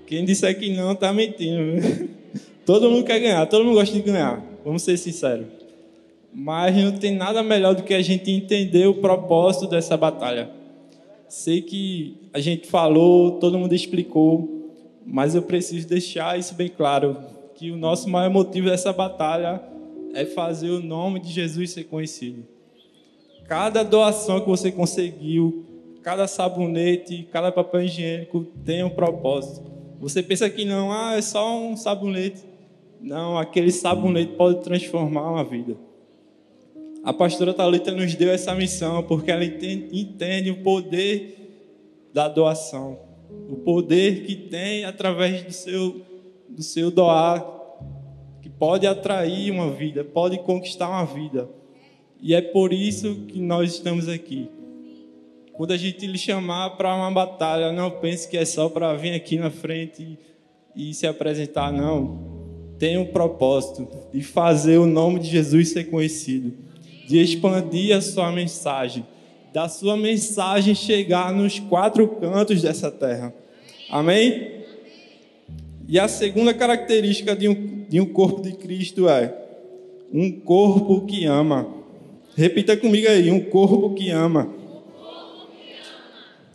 Quem 0.05 0.23
disser 0.23 0.57
que 0.57 0.69
não, 0.69 0.93
está 0.93 1.11
mentindo. 1.11 2.07
Todo 2.65 2.89
mundo 2.89 3.03
quer 3.03 3.19
ganhar, 3.19 3.45
todo 3.47 3.65
mundo 3.65 3.75
gosta 3.75 3.93
de 3.93 4.01
ganhar. 4.03 4.41
Vamos 4.63 4.83
ser 4.83 4.95
sinceros. 4.95 5.47
Mas 6.33 6.73
não 6.77 6.93
tem 6.93 7.13
nada 7.13 7.43
melhor 7.43 7.75
do 7.75 7.83
que 7.83 7.93
a 7.93 8.01
gente 8.01 8.31
entender 8.31 8.87
o 8.87 8.95
propósito 8.95 9.67
dessa 9.67 9.97
batalha. 9.97 10.56
Sei 11.29 11.61
que 11.61 12.29
a 12.33 12.39
gente 12.39 12.67
falou, 12.67 13.31
todo 13.39 13.57
mundo 13.57 13.73
explicou, 13.73 14.71
mas 15.05 15.35
eu 15.35 15.41
preciso 15.41 15.87
deixar 15.87 16.39
isso 16.39 16.55
bem 16.55 16.69
claro, 16.69 17.17
que 17.55 17.71
o 17.71 17.77
nosso 17.77 18.09
maior 18.09 18.29
motivo 18.29 18.69
dessa 18.69 18.93
batalha 18.93 19.61
é 20.13 20.25
fazer 20.25 20.69
o 20.69 20.81
nome 20.81 21.19
de 21.19 21.31
Jesus 21.31 21.71
ser 21.71 21.85
conhecido. 21.85 22.45
Cada 23.45 23.83
doação 23.83 24.41
que 24.41 24.47
você 24.47 24.71
conseguiu, 24.71 25.65
cada 26.01 26.27
sabonete, 26.27 27.27
cada 27.31 27.51
papel 27.51 27.83
higiênico 27.83 28.45
tem 28.63 28.83
um 28.83 28.89
propósito. 28.89 29.69
Você 29.99 30.21
pensa 30.21 30.49
que 30.49 30.65
não, 30.65 30.91
ah, 30.91 31.15
é 31.15 31.21
só 31.21 31.57
um 31.57 31.75
sabonete. 31.75 32.43
Não, 33.01 33.37
aquele 33.37 33.71
sabonete 33.71 34.33
pode 34.33 34.63
transformar 34.63 35.31
uma 35.31 35.43
vida. 35.43 35.75
A 37.07 37.13
pastora 37.13 37.53
Talita 37.53 37.89
nos 37.93 38.15
deu 38.15 38.29
essa 38.29 38.53
missão 38.53 39.01
porque 39.01 39.31
ela 39.31 39.45
entende, 39.45 39.97
entende, 39.97 40.51
o 40.51 40.57
poder 40.57 42.09
da 42.13 42.27
doação, 42.27 42.99
o 43.49 43.55
poder 43.55 44.25
que 44.25 44.35
tem 44.35 44.83
através 44.83 45.41
do 45.41 45.53
seu, 45.53 46.01
do 46.49 46.61
seu 46.61 46.91
doar, 46.91 47.45
que 48.41 48.49
pode 48.49 48.85
atrair 48.85 49.51
uma 49.51 49.71
vida, 49.71 50.03
pode 50.03 50.37
conquistar 50.39 50.89
uma 50.89 51.05
vida. 51.05 51.47
E 52.21 52.35
é 52.35 52.41
por 52.41 52.73
isso 52.73 53.23
que 53.29 53.39
nós 53.39 53.75
estamos 53.75 54.09
aqui. 54.09 54.49
Quando 55.53 55.71
a 55.71 55.77
gente 55.77 56.05
lhe 56.05 56.17
chamar 56.17 56.71
para 56.71 56.93
uma 56.93 57.09
batalha, 57.09 57.71
não 57.71 57.89
pense 57.89 58.27
que 58.27 58.35
é 58.35 58.43
só 58.43 58.67
para 58.67 58.93
vir 58.95 59.13
aqui 59.13 59.37
na 59.37 59.49
frente 59.49 60.19
e, 60.75 60.89
e 60.89 60.93
se 60.93 61.07
apresentar, 61.07 61.71
não. 61.71 62.75
Tem 62.77 62.97
um 62.97 63.05
propósito 63.05 63.87
de 64.11 64.21
fazer 64.21 64.77
o 64.77 64.85
nome 64.85 65.21
de 65.21 65.29
Jesus 65.29 65.69
ser 65.69 65.85
conhecido 65.85 66.67
de 67.07 67.19
expandir 67.19 67.95
a 67.95 68.01
sua 68.01 68.31
mensagem, 68.31 69.05
da 69.53 69.69
sua 69.69 69.95
mensagem 69.95 70.75
chegar 70.75 71.33
nos 71.33 71.57
quatro 71.57 72.05
cantos 72.07 72.61
dessa 72.61 72.91
terra. 72.91 73.33
Amém? 73.89 74.57
E 75.87 75.97
a 75.97 76.09
segunda 76.09 76.53
característica 76.53 77.33
de 77.33 77.47
um, 77.47 77.85
de 77.87 78.01
um 78.01 78.05
corpo 78.05 78.41
de 78.41 78.51
Cristo 78.51 79.07
é 79.07 79.33
um 80.13 80.29
corpo 80.31 81.05
que 81.05 81.25
ama. 81.25 81.65
Repita 82.35 82.75
comigo 82.75 83.07
aí: 83.07 83.31
um 83.31 83.39
corpo 83.39 83.93
que 83.95 84.09
ama. 84.09 84.53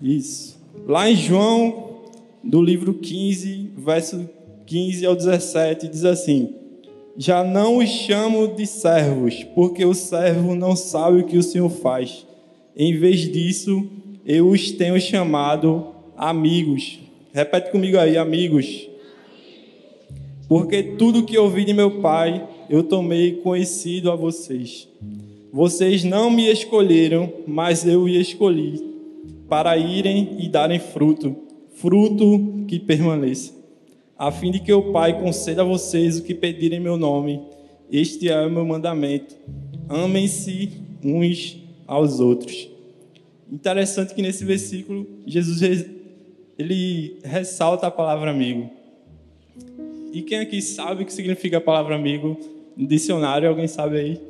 Isso. 0.00 0.60
Lá 0.86 1.10
em 1.10 1.16
João, 1.16 2.02
do 2.44 2.60
livro 2.60 2.94
15, 2.94 3.70
verso 3.78 4.28
15 4.66 5.06
ao 5.06 5.16
17, 5.16 5.88
diz 5.88 6.04
assim: 6.04 6.54
já 7.16 7.44
não 7.44 7.78
os 7.78 7.88
chamo 7.88 8.48
de 8.48 8.66
servos, 8.66 9.44
porque 9.54 9.84
o 9.84 9.94
servo 9.94 10.54
não 10.54 10.74
sabe 10.74 11.20
o 11.20 11.24
que 11.24 11.36
o 11.36 11.42
Senhor 11.42 11.68
faz. 11.68 12.26
Em 12.76 12.96
vez 12.98 13.20
disso, 13.20 13.86
eu 14.24 14.48
os 14.48 14.70
tenho 14.70 15.00
chamado 15.00 15.86
amigos. 16.16 16.98
Repete 17.32 17.70
comigo 17.70 17.98
aí, 17.98 18.16
amigos. 18.16 18.88
Porque 20.48 20.82
tudo 20.82 21.24
que 21.24 21.36
ouvi 21.36 21.64
de 21.64 21.72
meu 21.72 22.00
Pai, 22.00 22.46
eu 22.68 22.82
tomei 22.82 23.36
conhecido 23.36 24.10
a 24.10 24.16
vocês. 24.16 24.88
Vocês 25.52 26.04
não 26.04 26.30
me 26.30 26.50
escolheram, 26.50 27.30
mas 27.46 27.86
eu 27.86 28.04
os 28.04 28.12
escolhi, 28.12 28.80
para 29.48 29.76
irem 29.76 30.36
e 30.38 30.48
darem 30.48 30.78
fruto, 30.78 31.36
fruto 31.74 32.64
que 32.66 32.78
permaneça 32.78 33.61
a 34.18 34.30
fim 34.30 34.50
de 34.50 34.60
que 34.60 34.72
o 34.72 34.92
Pai 34.92 35.20
conceda 35.20 35.62
a 35.62 35.64
vocês 35.64 36.18
o 36.18 36.22
que 36.22 36.34
pedirem 36.34 36.78
em 36.78 36.82
meu 36.82 36.96
nome. 36.96 37.40
Este 37.90 38.28
é 38.28 38.46
o 38.46 38.50
meu 38.50 38.64
mandamento. 38.64 39.34
Amem-se 39.88 40.70
uns 41.04 41.58
aos 41.86 42.20
outros. 42.20 42.70
Interessante 43.50 44.14
que 44.14 44.22
nesse 44.22 44.44
versículo 44.44 45.06
Jesus 45.26 45.60
ele 46.58 47.18
ressalta 47.24 47.86
a 47.86 47.90
palavra 47.90 48.30
amigo. 48.30 48.70
E 50.12 50.22
quem 50.22 50.38
aqui 50.38 50.60
sabe 50.60 51.02
o 51.02 51.06
que 51.06 51.12
significa 51.12 51.58
a 51.58 51.60
palavra 51.60 51.94
amigo? 51.94 52.38
No 52.76 52.86
dicionário, 52.86 53.48
alguém 53.48 53.66
sabe 53.66 53.98
aí? 53.98 54.20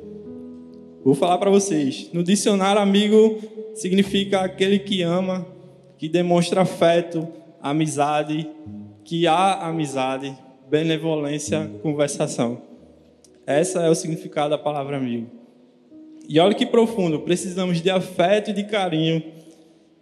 Vou 1.03 1.13
falar 1.13 1.37
para 1.37 1.49
vocês. 1.49 2.09
No 2.13 2.23
dicionário, 2.23 2.81
amigo 2.81 3.39
significa 3.75 4.41
aquele 4.41 4.79
que 4.79 5.01
ama, 5.01 5.45
que 5.97 6.07
demonstra 6.07 6.61
afeto, 6.61 7.27
amizade, 7.61 8.49
que 9.03 9.27
há 9.27 9.67
amizade, 9.67 10.35
benevolência, 10.69 11.69
conversação. 11.81 12.61
Essa 13.45 13.81
é 13.81 13.89
o 13.89 13.95
significado 13.95 14.51
da 14.51 14.57
palavra 14.57 14.97
amigo. 14.97 15.27
E 16.27 16.39
olha 16.39 16.55
que 16.55 16.65
profundo, 16.65 17.19
precisamos 17.19 17.81
de 17.81 17.89
afeto 17.89 18.51
e 18.51 18.53
de 18.53 18.63
carinho. 18.63 19.21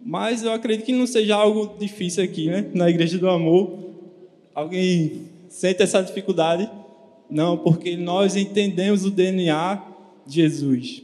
Mas 0.00 0.42
eu 0.42 0.52
acredito 0.52 0.86
que 0.86 0.92
não 0.92 1.06
seja 1.06 1.36
algo 1.36 1.76
difícil 1.78 2.22
aqui, 2.22 2.46
né? 2.46 2.66
Na 2.72 2.88
igreja 2.88 3.18
do 3.18 3.28
amor. 3.28 3.78
Alguém 4.54 5.22
sente 5.48 5.82
essa 5.82 6.02
dificuldade? 6.02 6.70
Não, 7.28 7.56
porque 7.56 7.96
nós 7.96 8.36
entendemos 8.36 9.04
o 9.04 9.10
DNA 9.10 9.82
de 10.26 10.34
Jesus. 10.34 11.02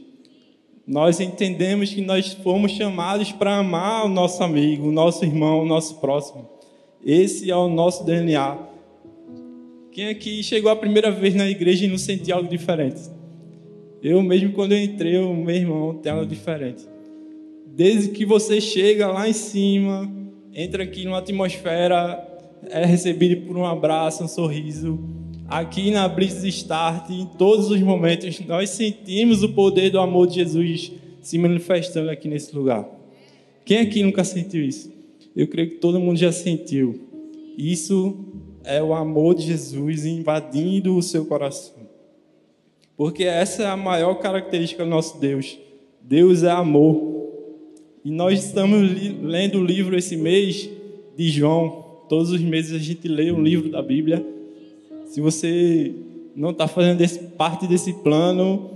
Nós 0.85 1.19
entendemos 1.19 1.93
que 1.93 2.01
nós 2.01 2.33
fomos 2.33 2.71
chamados 2.71 3.31
para 3.31 3.57
amar 3.57 4.05
o 4.05 4.09
nosso 4.09 4.43
amigo, 4.43 4.87
o 4.87 4.91
nosso 4.91 5.23
irmão, 5.23 5.61
o 5.61 5.65
nosso 5.65 5.95
próximo. 5.99 6.47
Esse 7.05 7.49
é 7.49 7.55
o 7.55 7.69
nosso 7.69 8.03
DNA. 8.03 8.57
Quem 9.91 10.07
aqui 10.09 10.43
chegou 10.43 10.69
a 10.69 10.75
primeira 10.75 11.09
vez 11.11 11.33
na 11.33 11.49
igreja 11.49 11.85
e 11.85 11.87
não 11.87 11.97
sentiu 11.97 12.35
algo 12.35 12.49
diferente? 12.49 13.01
Eu 14.03 14.21
mesmo, 14.21 14.51
quando 14.51 14.73
eu 14.73 14.83
entrei, 14.83 15.17
o 15.17 15.33
meu 15.33 15.55
irmão 15.55 15.95
tem 15.95 16.11
algo 16.11 16.25
diferente. 16.25 16.85
Desde 17.67 18.09
que 18.09 18.25
você 18.25 18.59
chega 18.59 19.07
lá 19.07 19.27
em 19.27 19.33
cima, 19.33 20.11
entra 20.53 20.83
aqui 20.83 21.05
numa 21.05 21.19
atmosfera, 21.19 22.21
é 22.69 22.85
recebido 22.85 23.47
por 23.47 23.57
um 23.57 23.65
abraço, 23.65 24.23
um 24.23 24.27
sorriso. 24.27 24.99
Aqui 25.47 25.91
na 25.91 26.07
Blitz 26.07 26.43
Start, 26.43 27.09
em 27.09 27.25
todos 27.25 27.71
os 27.71 27.81
momentos, 27.81 28.39
nós 28.41 28.69
sentimos 28.69 29.41
o 29.41 29.49
poder 29.49 29.89
do 29.89 29.99
amor 29.99 30.27
de 30.27 30.35
Jesus 30.35 30.91
se 31.21 31.37
manifestando 31.37 32.09
aqui 32.09 32.27
nesse 32.27 32.55
lugar. 32.55 32.87
Quem 33.65 33.79
aqui 33.79 34.03
nunca 34.03 34.23
sentiu 34.23 34.63
isso? 34.63 34.98
Eu 35.35 35.47
creio 35.47 35.69
que 35.69 35.75
todo 35.75 35.99
mundo 35.99 36.17
já 36.17 36.31
sentiu. 36.31 36.99
Isso 37.57 38.15
é 38.63 38.81
o 38.81 38.93
amor 38.93 39.35
de 39.35 39.43
Jesus 39.43 40.05
invadindo 40.05 40.95
o 40.95 41.01
seu 41.01 41.25
coração. 41.25 41.79
Porque 42.95 43.23
essa 43.23 43.63
é 43.63 43.65
a 43.65 43.77
maior 43.77 44.15
característica 44.15 44.83
do 44.83 44.89
nosso 44.89 45.19
Deus. 45.19 45.57
Deus 46.01 46.43
é 46.43 46.49
amor. 46.49 47.19
E 48.03 48.11
nós 48.11 48.43
estamos 48.43 48.89
lendo 49.21 49.59
o 49.59 49.63
livro 49.63 49.97
esse 49.97 50.17
mês 50.17 50.69
de 51.15 51.29
João. 51.29 51.85
todos 52.07 52.31
os 52.31 52.41
meses 52.41 52.73
a 52.73 52.83
gente 52.83 53.07
lê 53.07 53.31
um 53.31 53.41
livro 53.41 53.69
da 53.69 53.81
Bíblia. 53.81 54.25
Se 55.05 55.21
você 55.21 55.93
não 56.35 56.51
está 56.51 56.67
fazendo 56.67 57.03
parte 57.37 57.67
desse 57.67 57.93
plano, 57.93 58.71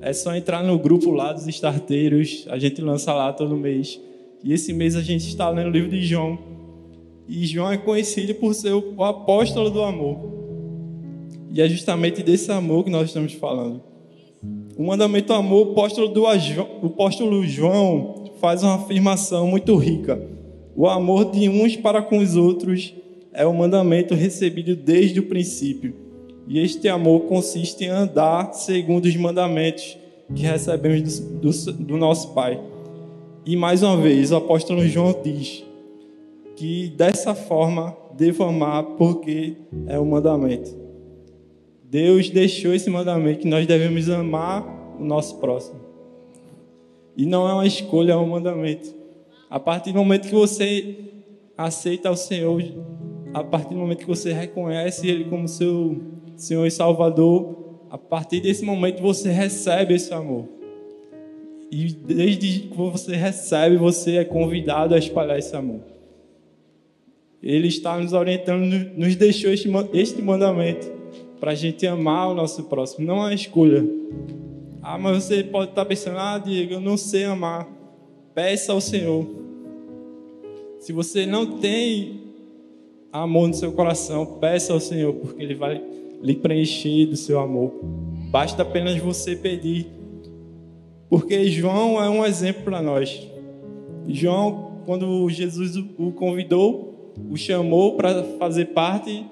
é 0.00 0.12
só 0.12 0.34
entrar 0.34 0.62
no 0.62 0.78
grupo 0.78 1.10
lá 1.10 1.32
dos 1.32 1.46
estarteiros. 1.46 2.46
A 2.48 2.58
gente 2.58 2.80
lança 2.80 3.12
lá 3.12 3.32
todo 3.32 3.56
mês. 3.56 4.00
E 4.42 4.52
esse 4.52 4.72
mês 4.72 4.96
a 4.96 5.02
gente 5.02 5.26
está 5.28 5.48
lendo 5.50 5.68
o 5.68 5.70
livro 5.70 5.90
de 5.90 6.02
João. 6.02 6.38
E 7.28 7.46
João 7.46 7.70
é 7.70 7.76
conhecido 7.76 8.34
por 8.34 8.54
ser 8.54 8.72
o 8.72 9.04
apóstolo 9.04 9.70
do 9.70 9.82
amor. 9.82 10.18
E 11.50 11.60
é 11.60 11.68
justamente 11.68 12.22
desse 12.22 12.50
amor 12.50 12.84
que 12.84 12.90
nós 12.90 13.08
estamos 13.08 13.32
falando. 13.32 13.82
O 14.76 14.84
mandamento 14.84 15.28
do 15.28 15.34
amor, 15.34 15.66
o 15.66 15.70
apóstolo, 15.72 16.08
do, 16.08 16.22
o 16.22 16.86
apóstolo 16.86 17.44
João 17.44 18.30
faz 18.40 18.62
uma 18.62 18.76
afirmação 18.76 19.46
muito 19.48 19.76
rica. 19.76 20.20
O 20.76 20.86
amor 20.86 21.32
de 21.32 21.48
uns 21.48 21.76
para 21.76 22.00
com 22.00 22.18
os 22.18 22.36
outros 22.36 22.94
é 23.32 23.44
o 23.44 23.52
mandamento 23.52 24.14
recebido 24.14 24.76
desde 24.76 25.18
o 25.18 25.24
princípio. 25.24 25.94
E 26.46 26.60
este 26.60 26.88
amor 26.88 27.22
consiste 27.22 27.84
em 27.84 27.88
andar 27.88 28.52
segundo 28.54 29.04
os 29.06 29.16
mandamentos 29.16 29.98
que 30.34 30.42
recebemos 30.42 31.18
do, 31.18 31.50
do, 31.50 31.72
do 31.72 31.96
nosso 31.96 32.32
Pai. 32.32 32.60
E 33.48 33.56
mais 33.56 33.82
uma 33.82 33.96
vez, 33.96 34.30
o 34.30 34.36
apóstolo 34.36 34.86
João 34.86 35.22
diz 35.24 35.64
que 36.54 36.88
dessa 36.88 37.34
forma 37.34 37.96
devo 38.14 38.44
amar 38.44 38.84
porque 38.98 39.56
é 39.86 39.98
o 39.98 40.04
mandamento. 40.04 40.76
Deus 41.82 42.28
deixou 42.28 42.74
esse 42.74 42.90
mandamento 42.90 43.38
que 43.38 43.48
nós 43.48 43.66
devemos 43.66 44.10
amar 44.10 44.96
o 45.00 45.02
nosso 45.02 45.38
próximo. 45.38 45.80
E 47.16 47.24
não 47.24 47.48
é 47.48 47.54
uma 47.54 47.66
escolha, 47.66 48.12
é 48.12 48.16
um 48.18 48.28
mandamento. 48.28 48.94
A 49.48 49.58
partir 49.58 49.92
do 49.92 49.98
momento 49.98 50.28
que 50.28 50.34
você 50.34 50.98
aceita 51.56 52.10
o 52.10 52.16
Senhor, 52.16 52.62
a 53.32 53.42
partir 53.42 53.72
do 53.72 53.80
momento 53.80 54.00
que 54.00 54.06
você 54.06 54.30
reconhece 54.30 55.08
Ele 55.08 55.24
como 55.24 55.48
seu 55.48 55.98
Senhor 56.36 56.66
e 56.66 56.70
Salvador, 56.70 57.78
a 57.88 57.96
partir 57.96 58.42
desse 58.42 58.62
momento 58.62 59.00
você 59.00 59.30
recebe 59.30 59.94
esse 59.94 60.12
amor. 60.12 60.57
E 61.70 61.92
desde 61.92 62.60
que 62.60 62.76
você 62.76 63.14
recebe, 63.14 63.76
você 63.76 64.16
é 64.16 64.24
convidado 64.24 64.94
a 64.94 64.98
espalhar 64.98 65.38
esse 65.38 65.54
amor. 65.54 65.80
Ele 67.42 67.68
está 67.68 67.98
nos 67.98 68.12
orientando, 68.12 68.90
nos 68.96 69.14
deixou 69.14 69.52
este, 69.52 69.68
mandamento 70.20 70.90
para 71.38 71.52
a 71.52 71.54
gente 71.54 71.86
amar 71.86 72.30
o 72.30 72.34
nosso 72.34 72.64
próximo, 72.64 73.06
não 73.06 73.16
é 73.16 73.20
uma 73.20 73.34
escolha. 73.34 73.84
Ah, 74.82 74.98
mas 74.98 75.24
você 75.24 75.44
pode 75.44 75.70
estar 75.70 75.84
pensando, 75.84 76.18
ah, 76.18 76.38
Diego, 76.38 76.74
eu 76.74 76.80
não 76.80 76.96
sei 76.96 77.24
amar. 77.24 77.68
Peça 78.34 78.72
ao 78.72 78.80
Senhor. 78.80 79.26
Se 80.80 80.92
você 80.92 81.26
não 81.26 81.58
tem 81.58 82.22
amor 83.12 83.48
no 83.48 83.54
seu 83.54 83.72
coração, 83.72 84.38
peça 84.40 84.72
ao 84.72 84.80
Senhor, 84.80 85.12
porque 85.14 85.42
Ele 85.42 85.54
vai 85.54 85.82
lhe 86.22 86.34
preencher 86.34 87.06
do 87.06 87.16
seu 87.16 87.38
amor. 87.38 87.72
Basta 88.30 88.62
apenas 88.62 88.98
você 88.98 89.36
pedir. 89.36 89.97
Porque 91.08 91.44
João 91.46 92.02
é 92.02 92.08
um 92.08 92.24
exemplo 92.24 92.64
para 92.64 92.82
nós. 92.82 93.26
João, 94.06 94.82
quando 94.84 95.28
Jesus 95.30 95.76
o 95.76 96.12
convidou, 96.12 97.12
o 97.30 97.36
chamou 97.36 97.96
para 97.96 98.22
fazer 98.38 98.66
parte 98.66 99.24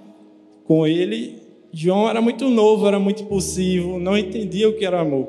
com 0.65 0.87
ele, 0.87 1.39
João 1.73 2.09
era 2.09 2.21
muito 2.21 2.49
novo, 2.49 2.87
era 2.87 2.99
muito 2.99 3.23
impulsivo, 3.23 3.99
não 3.99 4.17
entendia 4.17 4.69
o 4.69 4.73
que 4.75 4.85
era 4.85 5.01
amor. 5.01 5.29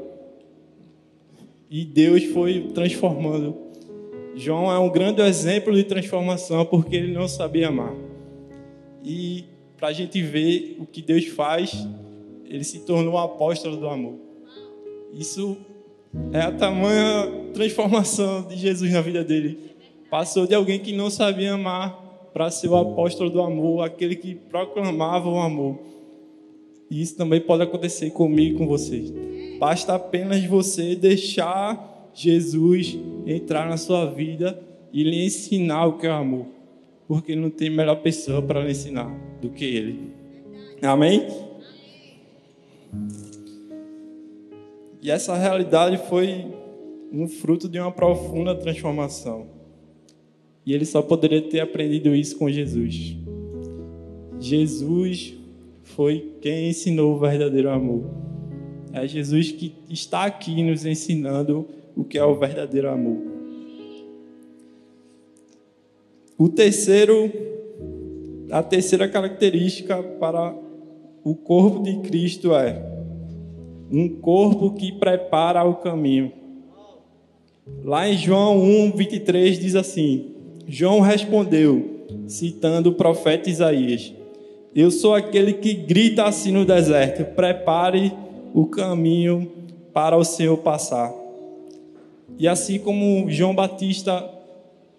E 1.69 1.83
Deus 1.83 2.23
foi 2.25 2.69
transformando. 2.73 3.55
João 4.35 4.71
é 4.71 4.79
um 4.79 4.89
grande 4.89 5.21
exemplo 5.21 5.73
de 5.73 5.83
transformação 5.83 6.65
porque 6.65 6.95
ele 6.95 7.11
não 7.11 7.27
sabia 7.27 7.67
amar. 7.67 7.93
E 9.03 9.45
para 9.75 9.89
a 9.89 9.93
gente 9.93 10.21
ver 10.21 10.77
o 10.79 10.85
que 10.85 11.01
Deus 11.01 11.25
faz, 11.25 11.87
ele 12.45 12.63
se 12.63 12.79
tornou 12.79 13.15
um 13.15 13.17
apóstolo 13.17 13.75
do 13.75 13.87
amor. 13.87 14.15
Isso 15.13 15.57
é 16.31 16.41
a 16.41 16.51
tamanha 16.51 17.51
transformação 17.53 18.47
de 18.47 18.55
Jesus 18.55 18.91
na 18.91 19.01
vida 19.01 19.23
dele. 19.23 19.59
Passou 20.09 20.47
de 20.47 20.55
alguém 20.55 20.79
que 20.79 20.95
não 20.95 21.09
sabia 21.09 21.53
amar 21.53 22.29
para 22.33 22.51
ser 22.51 22.67
o 22.67 22.75
apóstolo 22.75 23.29
do 23.29 23.41
amor, 23.41 23.83
aquele 23.83 24.15
que 24.15 24.35
proclamava 24.35 25.29
o 25.29 25.39
amor. 25.39 25.79
E 26.89 27.01
isso 27.01 27.17
também 27.17 27.41
pode 27.41 27.63
acontecer 27.63 28.11
comigo 28.11 28.55
e 28.55 28.57
com 28.57 28.67
vocês. 28.67 29.11
Basta 29.59 29.95
apenas 29.95 30.43
você 30.45 30.95
deixar 30.95 32.09
Jesus 32.13 32.97
entrar 33.25 33.67
na 33.67 33.75
sua 33.75 34.05
vida 34.05 34.59
e 34.93 35.03
lhe 35.03 35.25
ensinar 35.25 35.85
o 35.87 35.97
que 35.97 36.07
é 36.07 36.09
o 36.09 36.13
amor. 36.13 36.45
Porque 37.07 37.35
não 37.35 37.49
tem 37.49 37.69
melhor 37.69 37.97
pessoa 37.97 38.41
para 38.41 38.63
lhe 38.63 38.71
ensinar 38.71 39.09
do 39.41 39.49
que 39.49 39.65
ele. 39.65 40.11
Amém? 40.81 41.27
E 45.01 45.11
essa 45.11 45.35
realidade 45.35 45.97
foi 46.09 46.45
um 47.11 47.27
fruto 47.27 47.69
de 47.69 47.79
uma 47.79 47.91
profunda 47.91 48.55
transformação. 48.55 49.47
E 50.65 50.73
ele 50.73 50.85
só 50.85 51.01
poderia 51.01 51.41
ter 51.41 51.59
aprendido 51.59 52.13
isso 52.13 52.37
com 52.37 52.49
Jesus. 52.49 53.15
Jesus 54.39 55.33
foi 55.81 56.33
quem 56.41 56.69
ensinou 56.69 57.15
o 57.15 57.19
verdadeiro 57.19 57.69
amor. 57.69 58.03
É 58.91 59.07
Jesus 59.07 59.51
que 59.51 59.73
está 59.89 60.25
aqui 60.25 60.61
nos 60.63 60.85
ensinando 60.85 61.67
o 61.95 62.03
que 62.03 62.17
é 62.17 62.23
o 62.23 62.35
verdadeiro 62.35 62.89
amor. 62.89 63.17
O 66.37 66.49
terceiro, 66.49 67.31
a 68.51 68.61
terceira 68.61 69.07
característica 69.07 70.03
para 70.03 70.55
o 71.23 71.35
corpo 71.35 71.81
de 71.81 71.97
Cristo 71.99 72.53
é 72.53 72.96
um 73.91 74.09
corpo 74.09 74.71
que 74.71 74.91
prepara 74.91 75.63
o 75.63 75.75
caminho. 75.75 76.31
Lá 77.83 78.07
em 78.07 78.17
João 78.17 78.61
1, 78.61 78.91
23 78.91 79.59
diz 79.59 79.75
assim: 79.75 80.31
João 80.67 80.99
respondeu, 80.99 82.05
citando 82.27 82.89
o 82.89 82.93
profeta 82.93 83.49
Isaías: 83.49 84.13
eu 84.77 84.91
sou 84.91 85.15
aquele 85.15 85.53
que 85.53 85.73
grita 85.73 86.25
assim 86.25 86.51
no 86.51 86.63
deserto: 86.63 87.25
prepare 87.33 88.13
o 88.53 88.67
caminho 88.67 89.51
para 89.91 90.15
o 90.15 90.23
Senhor 90.23 90.55
passar. 90.57 91.11
E 92.37 92.47
assim 92.47 92.77
como 92.77 93.27
João 93.27 93.55
Batista, 93.55 94.29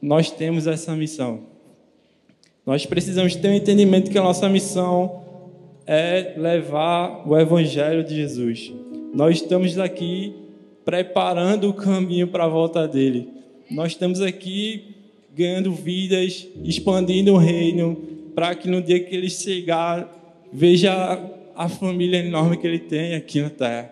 nós 0.02 0.32
temos 0.32 0.66
essa 0.66 0.96
missão. 0.96 1.42
Nós 2.66 2.84
precisamos 2.86 3.36
ter 3.36 3.48
um 3.48 3.54
entendimento 3.54 4.10
que 4.10 4.18
a 4.18 4.22
nossa 4.22 4.48
missão 4.48 5.22
é 5.88 6.34
levar 6.36 7.26
o 7.26 7.34
Evangelho 7.38 8.04
de 8.04 8.14
Jesus. 8.14 8.70
Nós 9.14 9.36
estamos 9.36 9.78
aqui 9.78 10.34
preparando 10.84 11.70
o 11.70 11.72
caminho 11.72 12.28
para 12.28 12.44
a 12.44 12.48
volta 12.48 12.86
dele. 12.86 13.26
Nós 13.70 13.92
estamos 13.92 14.20
aqui 14.20 14.94
ganhando 15.34 15.72
vidas, 15.72 16.46
expandindo 16.62 17.32
o 17.32 17.38
reino, 17.38 17.96
para 18.34 18.54
que 18.54 18.68
no 18.68 18.82
dia 18.82 19.00
que 19.00 19.16
ele 19.16 19.30
chegar, 19.30 20.06
veja 20.52 20.92
a 21.56 21.68
família 21.70 22.18
enorme 22.18 22.58
que 22.58 22.66
ele 22.66 22.80
tem 22.80 23.14
aqui 23.14 23.40
na 23.40 23.48
terra. 23.48 23.90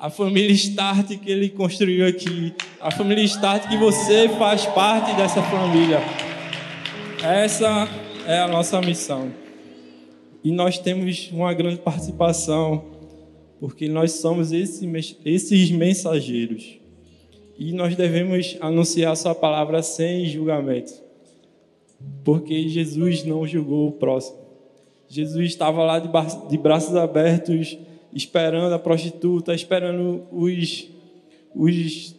A 0.00 0.08
família 0.08 0.52
Start 0.52 1.08
que 1.18 1.30
ele 1.30 1.50
construiu 1.50 2.06
aqui. 2.06 2.54
A 2.80 2.90
família 2.90 3.22
Start 3.24 3.68
que 3.68 3.76
você 3.76 4.30
faz 4.30 4.64
parte 4.66 5.14
dessa 5.14 5.42
família. 5.42 6.00
Essa 7.22 7.86
é 8.26 8.40
a 8.40 8.48
nossa 8.48 8.80
missão. 8.80 9.43
E 10.44 10.52
nós 10.52 10.78
temos 10.78 11.30
uma 11.32 11.52
grande 11.54 11.78
participação, 11.78 12.84
porque 13.58 13.88
nós 13.88 14.12
somos 14.12 14.52
esses 14.52 15.70
mensageiros. 15.72 16.78
E 17.58 17.72
nós 17.72 17.96
devemos 17.96 18.56
anunciar 18.60 19.16
sua 19.16 19.34
palavra 19.34 19.82
sem 19.82 20.26
julgamento 20.26 21.04
porque 22.22 22.68
Jesus 22.68 23.24
não 23.24 23.46
julgou 23.46 23.88
o 23.88 23.92
próximo. 23.92 24.38
Jesus 25.08 25.46
estava 25.46 25.82
lá 25.84 25.98
de 25.98 26.58
braços 26.58 26.96
abertos, 26.96 27.78
esperando 28.12 28.72
a 28.72 28.78
prostituta, 28.78 29.54
esperando 29.54 30.26
os, 30.32 30.88
os, 31.54 32.16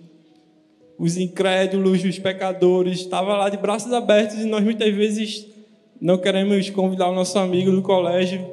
os 0.97 1.17
incrédulos, 1.17 2.03
os 2.03 2.19
pecadores. 2.19 2.99
Estava 2.99 3.35
lá 3.35 3.49
de 3.49 3.57
braços 3.57 3.91
abertos 3.91 4.37
e 4.37 4.45
nós 4.45 4.63
muitas 4.63 4.93
vezes 4.93 5.47
não 6.05 6.19
queremos 6.19 6.69
convidar 6.69 7.09
o 7.09 7.15
nosso 7.15 7.39
amigo 7.39 7.71
do 7.71 7.81
colégio 7.81 8.45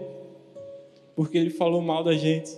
porque 1.15 1.37
ele 1.37 1.51
falou 1.51 1.83
mal 1.83 2.03
da 2.03 2.15
gente, 2.15 2.51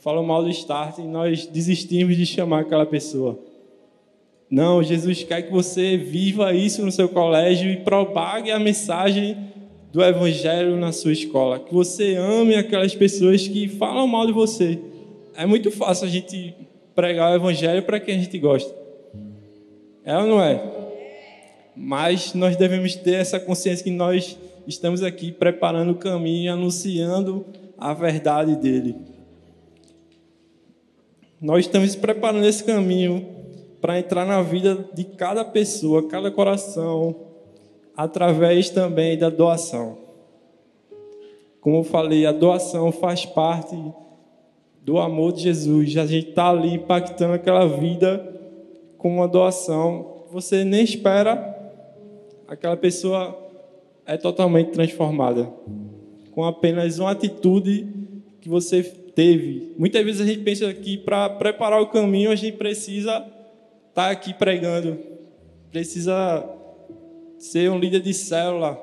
falou 0.00 0.24
mal 0.24 0.42
do 0.42 0.50
start 0.50 0.98
e 0.98 1.02
nós 1.02 1.46
desistimos 1.46 2.16
de 2.16 2.26
chamar 2.26 2.62
aquela 2.62 2.84
pessoa. 2.84 3.38
Não, 4.50 4.82
Jesus 4.82 5.22
quer 5.22 5.42
que 5.42 5.52
você 5.52 5.96
viva 5.96 6.52
isso 6.52 6.84
no 6.84 6.90
seu 6.90 7.08
colégio 7.08 7.70
e 7.70 7.76
propague 7.76 8.50
a 8.50 8.58
mensagem 8.58 9.36
do 9.92 10.02
Evangelho 10.02 10.76
na 10.76 10.90
sua 10.90 11.12
escola. 11.12 11.60
Que 11.60 11.72
você 11.72 12.16
ame 12.16 12.56
aquelas 12.56 12.96
pessoas 12.96 13.46
que 13.46 13.68
falam 13.68 14.08
mal 14.08 14.26
de 14.26 14.32
você. 14.32 14.76
É 15.36 15.46
muito 15.46 15.70
fácil 15.70 16.08
a 16.08 16.10
gente 16.10 16.52
pregar 16.96 17.30
o 17.30 17.36
Evangelho 17.36 17.84
para 17.84 18.00
quem 18.00 18.16
a 18.16 18.18
gente 18.18 18.38
gosta. 18.40 18.74
É 20.04 20.18
ou 20.18 20.26
não 20.26 20.42
é? 20.42 20.81
Mas 21.84 22.32
nós 22.32 22.54
devemos 22.54 22.94
ter 22.94 23.14
essa 23.14 23.40
consciência 23.40 23.82
que 23.82 23.90
nós 23.90 24.38
estamos 24.68 25.02
aqui 25.02 25.32
preparando 25.32 25.90
o 25.90 25.96
caminho 25.96 26.44
e 26.44 26.48
anunciando 26.48 27.44
a 27.76 27.92
verdade 27.92 28.54
dele. 28.54 28.94
Nós 31.40 31.66
estamos 31.66 31.96
preparando 31.96 32.46
esse 32.46 32.62
caminho 32.62 33.26
para 33.80 33.98
entrar 33.98 34.24
na 34.24 34.40
vida 34.42 34.88
de 34.94 35.02
cada 35.02 35.44
pessoa, 35.44 36.06
cada 36.06 36.30
coração, 36.30 37.16
através 37.96 38.70
também 38.70 39.18
da 39.18 39.28
doação. 39.28 39.98
Como 41.60 41.78
eu 41.78 41.84
falei, 41.84 42.24
a 42.26 42.30
doação 42.30 42.92
faz 42.92 43.26
parte 43.26 43.76
do 44.82 45.00
amor 45.00 45.32
de 45.32 45.42
Jesus. 45.42 45.96
A 45.96 46.06
gente 46.06 46.28
está 46.28 46.48
ali 46.48 46.74
impactando 46.74 47.34
aquela 47.34 47.66
vida 47.66 48.40
com 48.96 49.16
uma 49.16 49.26
doação. 49.26 50.22
Você 50.30 50.62
nem 50.62 50.84
espera, 50.84 51.51
aquela 52.52 52.76
pessoa 52.76 53.50
é 54.04 54.18
totalmente 54.18 54.72
transformada 54.72 55.50
com 56.32 56.44
apenas 56.44 56.98
uma 56.98 57.10
atitude 57.10 57.86
que 58.42 58.48
você 58.48 58.82
teve. 58.82 59.72
Muitas 59.78 60.04
vezes 60.04 60.20
a 60.20 60.26
gente 60.26 60.40
pensa 60.40 60.72
que 60.74 60.98
para 60.98 61.30
preparar 61.30 61.80
o 61.80 61.86
caminho 61.86 62.30
a 62.30 62.34
gente 62.34 62.58
precisa 62.58 63.16
estar 63.16 63.94
tá 63.94 64.10
aqui 64.10 64.34
pregando, 64.34 64.98
precisa 65.70 66.46
ser 67.38 67.70
um 67.70 67.78
líder 67.78 68.00
de 68.00 68.12
célula, 68.12 68.78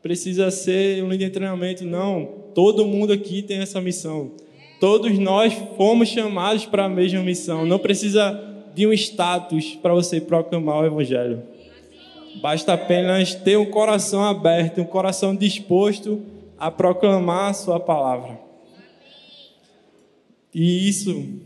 precisa 0.00 0.48
ser 0.52 1.02
um 1.02 1.08
líder 1.08 1.26
de 1.26 1.32
treinamento. 1.32 1.84
Não, 1.84 2.24
todo 2.54 2.86
mundo 2.86 3.12
aqui 3.12 3.42
tem 3.42 3.58
essa 3.58 3.80
missão. 3.80 4.30
Todos 4.78 5.18
nós 5.18 5.52
fomos 5.76 6.08
chamados 6.08 6.66
para 6.66 6.84
a 6.84 6.88
mesma 6.88 7.22
missão. 7.22 7.66
Não 7.66 7.80
precisa 7.80 8.40
de 8.74 8.86
um 8.86 8.92
status 8.92 9.76
para 9.82 9.92
você 9.92 10.20
proclamar 10.20 10.82
o 10.82 10.86
Evangelho. 10.86 11.42
Basta 12.40 12.72
apenas 12.72 13.34
ter 13.34 13.56
um 13.56 13.66
coração 13.66 14.24
aberto, 14.24 14.80
um 14.80 14.84
coração 14.84 15.34
disposto 15.34 16.22
a 16.58 16.70
proclamar 16.70 17.50
a 17.50 17.54
Sua 17.54 17.78
palavra. 17.78 18.40
E 20.54 20.88
isso 20.88 21.40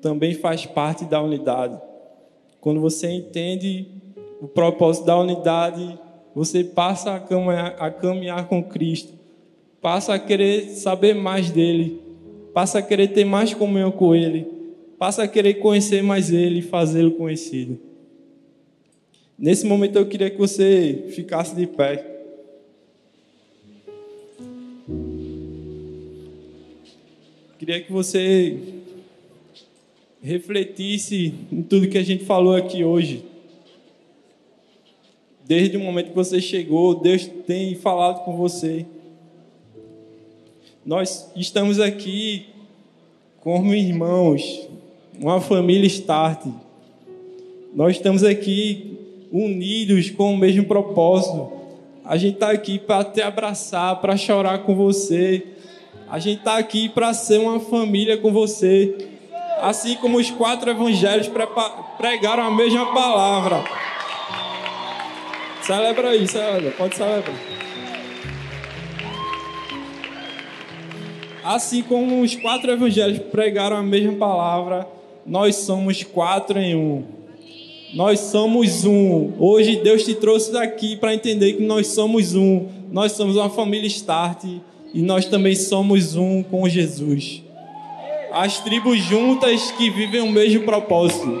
também 0.00 0.34
faz 0.34 0.66
parte 0.66 1.04
da 1.04 1.22
unidade. 1.22 1.78
Quando 2.60 2.80
você 2.80 3.10
entende 3.10 3.88
o 4.40 4.48
propósito 4.48 5.06
da 5.06 5.18
unidade, 5.18 5.98
você 6.34 6.62
passa 6.64 7.14
a 7.14 7.20
caminhar, 7.20 7.76
a 7.78 7.90
caminhar 7.90 8.46
com 8.48 8.62
Cristo 8.62 9.18
passa 9.80 10.14
a 10.14 10.18
querer 10.18 10.70
saber 10.70 11.14
mais 11.14 11.50
dele, 11.50 12.00
passa 12.52 12.78
a 12.78 12.82
querer 12.82 13.08
ter 13.08 13.24
mais 13.24 13.54
comunhão 13.54 13.90
com 13.90 14.14
ele, 14.14 14.46
passa 14.98 15.22
a 15.22 15.28
querer 15.28 15.54
conhecer 15.54 16.02
mais 16.02 16.32
ele 16.32 16.58
e 16.58 16.62
fazê-lo 16.62 17.12
conhecido. 17.12 17.78
Nesse 19.38 19.64
momento 19.64 19.96
eu 19.96 20.04
queria 20.04 20.28
que 20.28 20.36
você 20.36 21.04
ficasse 21.10 21.54
de 21.54 21.64
pé. 21.64 22.04
Queria 27.56 27.80
que 27.80 27.92
você 27.92 28.58
refletisse 30.20 31.34
em 31.52 31.62
tudo 31.62 31.88
que 31.88 31.96
a 31.96 32.02
gente 32.02 32.24
falou 32.24 32.56
aqui 32.56 32.82
hoje. 32.82 33.24
Desde 35.44 35.76
o 35.76 35.80
momento 35.80 36.08
que 36.08 36.16
você 36.16 36.40
chegou, 36.40 36.96
Deus 36.96 37.30
tem 37.46 37.76
falado 37.76 38.24
com 38.24 38.36
você. 38.36 38.84
Nós 40.84 41.30
estamos 41.36 41.78
aqui 41.78 42.46
como 43.38 43.72
irmãos, 43.72 44.68
uma 45.16 45.40
família 45.40 45.86
Start. 45.86 46.44
Nós 47.72 47.94
estamos 47.96 48.24
aqui 48.24 48.97
unidos 49.32 50.10
com 50.10 50.34
o 50.34 50.36
mesmo 50.36 50.64
propósito. 50.64 51.52
A 52.04 52.16
gente 52.16 52.34
está 52.34 52.50
aqui 52.50 52.78
para 52.78 53.04
te 53.04 53.20
abraçar, 53.20 53.96
para 53.96 54.16
chorar 54.16 54.58
com 54.60 54.74
você. 54.74 55.46
A 56.10 56.18
gente 56.18 56.38
está 56.38 56.56
aqui 56.56 56.88
para 56.88 57.12
ser 57.12 57.38
uma 57.38 57.60
família 57.60 58.16
com 58.16 58.32
você. 58.32 58.96
Assim 59.60 59.96
como 59.96 60.18
os 60.18 60.30
quatro 60.30 60.70
evangelhos 60.70 61.28
pregaram 61.98 62.44
a 62.44 62.50
mesma 62.50 62.94
palavra. 62.94 63.62
Celebra 65.62 66.10
aí, 66.10 66.26
celebra. 66.26 66.70
Pode 66.70 66.96
celebrar. 66.96 67.36
Assim 71.44 71.82
como 71.82 72.22
os 72.22 72.34
quatro 72.34 72.70
evangelhos 72.70 73.18
pregaram 73.18 73.76
a 73.76 73.82
mesma 73.82 74.14
palavra, 74.14 74.86
nós 75.26 75.56
somos 75.56 76.02
quatro 76.02 76.58
em 76.58 76.74
um. 76.74 77.17
Nós 77.94 78.20
somos 78.20 78.84
um. 78.84 79.32
Hoje 79.38 79.76
Deus 79.76 80.04
te 80.04 80.14
trouxe 80.14 80.52
daqui 80.52 80.96
para 80.96 81.14
entender 81.14 81.54
que 81.54 81.62
nós 81.62 81.88
somos 81.88 82.34
um. 82.34 82.66
Nós 82.90 83.12
somos 83.12 83.36
uma 83.36 83.50
família 83.50 83.86
Start 83.86 84.44
e 84.92 85.02
nós 85.02 85.26
também 85.26 85.54
somos 85.54 86.14
um 86.16 86.42
com 86.42 86.68
Jesus. 86.68 87.42
As 88.32 88.60
tribos 88.60 88.98
juntas 88.98 89.70
que 89.72 89.90
vivem 89.90 90.20
o 90.20 90.30
mesmo 90.30 90.64
propósito. 90.64 91.40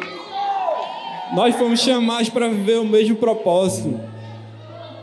Nós 1.34 1.54
fomos 1.56 1.80
chamados 1.80 2.30
para 2.30 2.48
viver 2.48 2.78
o 2.78 2.84
mesmo 2.84 3.16
propósito. 3.16 4.00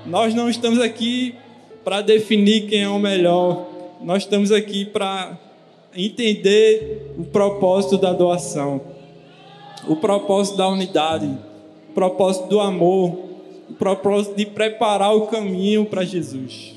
Nós 0.06 0.34
não 0.34 0.50
estamos 0.50 0.80
aqui 0.80 1.36
para 1.84 2.02
definir 2.02 2.68
quem 2.68 2.82
é 2.82 2.90
o 2.90 2.98
melhor 2.98 3.76
nós 4.02 4.24
estamos 4.24 4.52
aqui 4.52 4.86
para 4.86 5.38
entender 5.96 7.14
o 7.18 7.24
propósito 7.24 7.98
da 7.98 8.14
doação, 8.14 8.80
o 9.88 9.96
propósito 9.96 10.58
da 10.58 10.68
unidade, 10.68 11.28
o 11.90 11.94
propósito 11.94 12.48
do 12.48 12.60
amor, 12.60 13.18
o 13.70 13.74
propósito 13.74 14.36
de 14.36 14.46
preparar 14.46 15.16
o 15.16 15.28
caminho 15.28 15.86
para 15.86 16.04
Jesus. 16.04 16.74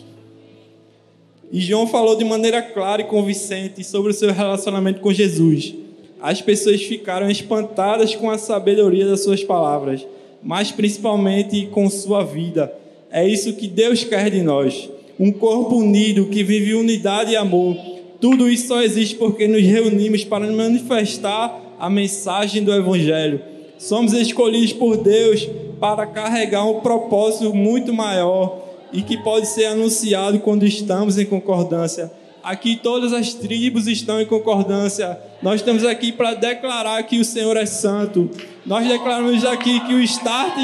E 1.51 1.61
João 1.61 1.87
falou 1.87 2.16
de 2.16 2.25
maneira 2.25 2.61
clara 2.61 3.03
e 3.03 3.07
convincente 3.07 3.83
sobre 3.83 4.11
o 4.11 4.14
seu 4.14 4.33
relacionamento 4.33 5.01
com 5.01 5.12
Jesus. 5.12 5.75
As 6.21 6.42
pessoas 6.42 6.83
ficaram 6.83 7.31
espantadas 7.31 8.14
com 8.14 8.31
a 8.31 8.37
sabedoria 8.37 9.07
das 9.07 9.23
suas 9.23 9.42
palavras, 9.42 10.07
mas 10.42 10.71
principalmente 10.71 11.66
com 11.66 11.88
sua 11.88 12.25
vida. 12.25 12.73
É 13.11 13.27
isso 13.27 13.55
que 13.55 13.66
Deus 13.66 14.05
quer 14.05 14.31
de 14.31 14.42
nós 14.42 14.90
um 15.18 15.33
corpo 15.33 15.77
unido 15.77 16.27
que 16.27 16.44
vive 16.44 16.75
unidade 16.75 17.33
e 17.33 17.37
amor. 17.37 17.77
Tudo 18.21 18.49
isso 18.49 18.68
só 18.68 18.83
existe 18.83 19.16
porque 19.16 19.49
nos 19.49 19.62
reunimos 19.62 20.25
para 20.25 20.47
manifestar 20.47 21.67
a 21.79 21.88
mensagem 21.88 22.62
do 22.62 22.73
Evangelho. 22.73 23.41
Somos 23.79 24.12
escolhidos 24.12 24.73
por 24.73 24.97
Deus 24.97 25.49
para 25.79 26.07
carregar 26.07 26.64
um 26.64 26.81
propósito 26.81 27.55
muito 27.55 27.93
maior 27.93 28.59
e 28.93 29.03
que 29.03 29.17
pode 29.19 29.47
ser 29.47 29.67
anunciado 29.67 30.41
quando 30.41 30.67
estamos 30.67 31.19
em 31.19 31.25
concordância. 31.25 32.11
Aqui 32.43 32.77
todas 32.77 33.12
as 33.12 33.35
tribos 33.35 33.87
estão 33.87 34.21
em 34.21 34.27
concordância. 34.27 35.19
Nós 35.43 35.61
estamos 35.61 35.85
aqui 35.85 36.11
para 36.11 36.35
declarar 36.35 37.03
que 37.03 37.19
o 37.19 37.25
Senhor 37.25 37.57
é 37.57 37.67
santo. 37.67 38.31
Nós 38.64 38.88
declaramos 38.88 39.45
aqui 39.45 39.81
que 39.81 39.95
o 39.95 40.01
Start 40.01 40.55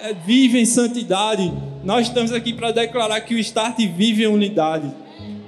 é, 0.00 0.14
vive 0.26 0.58
em 0.58 0.64
santidade. 0.64 1.52
Nós 1.84 2.08
estamos 2.08 2.32
aqui 2.32 2.52
para 2.52 2.72
declarar 2.72 3.20
que 3.20 3.34
o 3.34 3.38
Start 3.38 3.76
vive 3.78 4.24
em 4.24 4.26
unidade. 4.26 4.90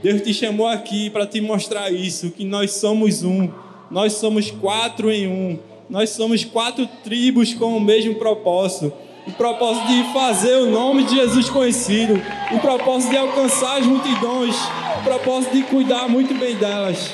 Deus 0.03 0.21
te 0.21 0.35
chamou 0.35 0.67
aqui 0.67 1.09
para 1.11 1.27
te 1.27 1.41
mostrar 1.41 1.91
isso, 1.91 2.31
que 2.31 2.45
nós 2.45 2.73
somos 2.73 3.25
um. 3.25 3.51
Nós 3.91 4.15
somos 4.15 4.51
quatro 4.51 5.11
em 5.11 5.27
um. 5.27 5.59
Nós 5.89 6.11
somos 6.11 6.45
quatro 6.45 6.89
tribos 7.03 7.53
com 7.55 7.77
o 7.77 7.81
mesmo 7.81 8.15
propósito. 8.17 8.93
O 9.27 9.33
propósito 9.33 9.87
de 9.87 10.13
fazer 10.13 10.57
o 10.57 10.71
nome 10.71 11.05
de 11.05 11.17
Jesus 11.17 11.49
conhecido. 11.49 12.21
O 12.53 12.59
propósito 12.61 13.11
de 13.11 13.17
alcançar 13.17 13.79
as 13.79 13.87
multidões. 13.87 14.55
O 15.01 15.05
propósito 15.05 15.57
de 15.57 15.63
cuidar 15.63 16.09
muito 16.09 16.35
bem 16.35 16.57
delas. 16.57 17.11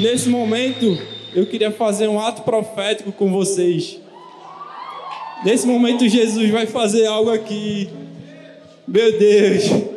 Nesse 0.00 0.28
momento, 0.28 0.98
eu 1.34 1.46
queria 1.46 1.70
fazer 1.70 2.08
um 2.08 2.20
ato 2.20 2.42
profético 2.42 3.12
com 3.12 3.30
vocês. 3.30 3.98
Nesse 5.44 5.66
momento, 5.66 6.08
Jesus 6.08 6.50
vai 6.50 6.66
fazer 6.66 7.06
algo 7.06 7.30
aqui. 7.30 7.88
Meu 8.86 9.18
Deus. 9.18 9.93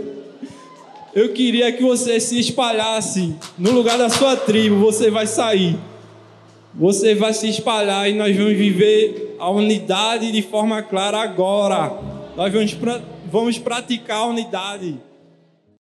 Eu 1.17 1.29
queria 1.33 1.71
que 1.71 1.81
você 1.81 2.19
se 2.19 2.39
espalhasse 2.39 3.33
no 3.57 3.71
lugar 3.71 3.97
da 3.97 4.07
sua 4.07 4.37
tribo. 4.37 4.79
Você 4.81 5.09
vai 5.09 5.25
sair. 5.25 5.75
Você 6.75 7.15
vai 7.15 7.33
se 7.33 7.49
espalhar 7.49 8.07
e 8.07 8.13
nós 8.13 8.37
vamos 8.37 8.55
viver 8.55 9.35
a 9.39 9.49
unidade 9.49 10.31
de 10.31 10.43
forma 10.43 10.83
clara 10.83 11.17
agora. 11.17 11.91
Nós 12.35 12.53
vamos, 12.53 12.77
vamos 13.31 13.57
praticar 13.57 14.17
a 14.17 14.25
unidade. 14.27 14.95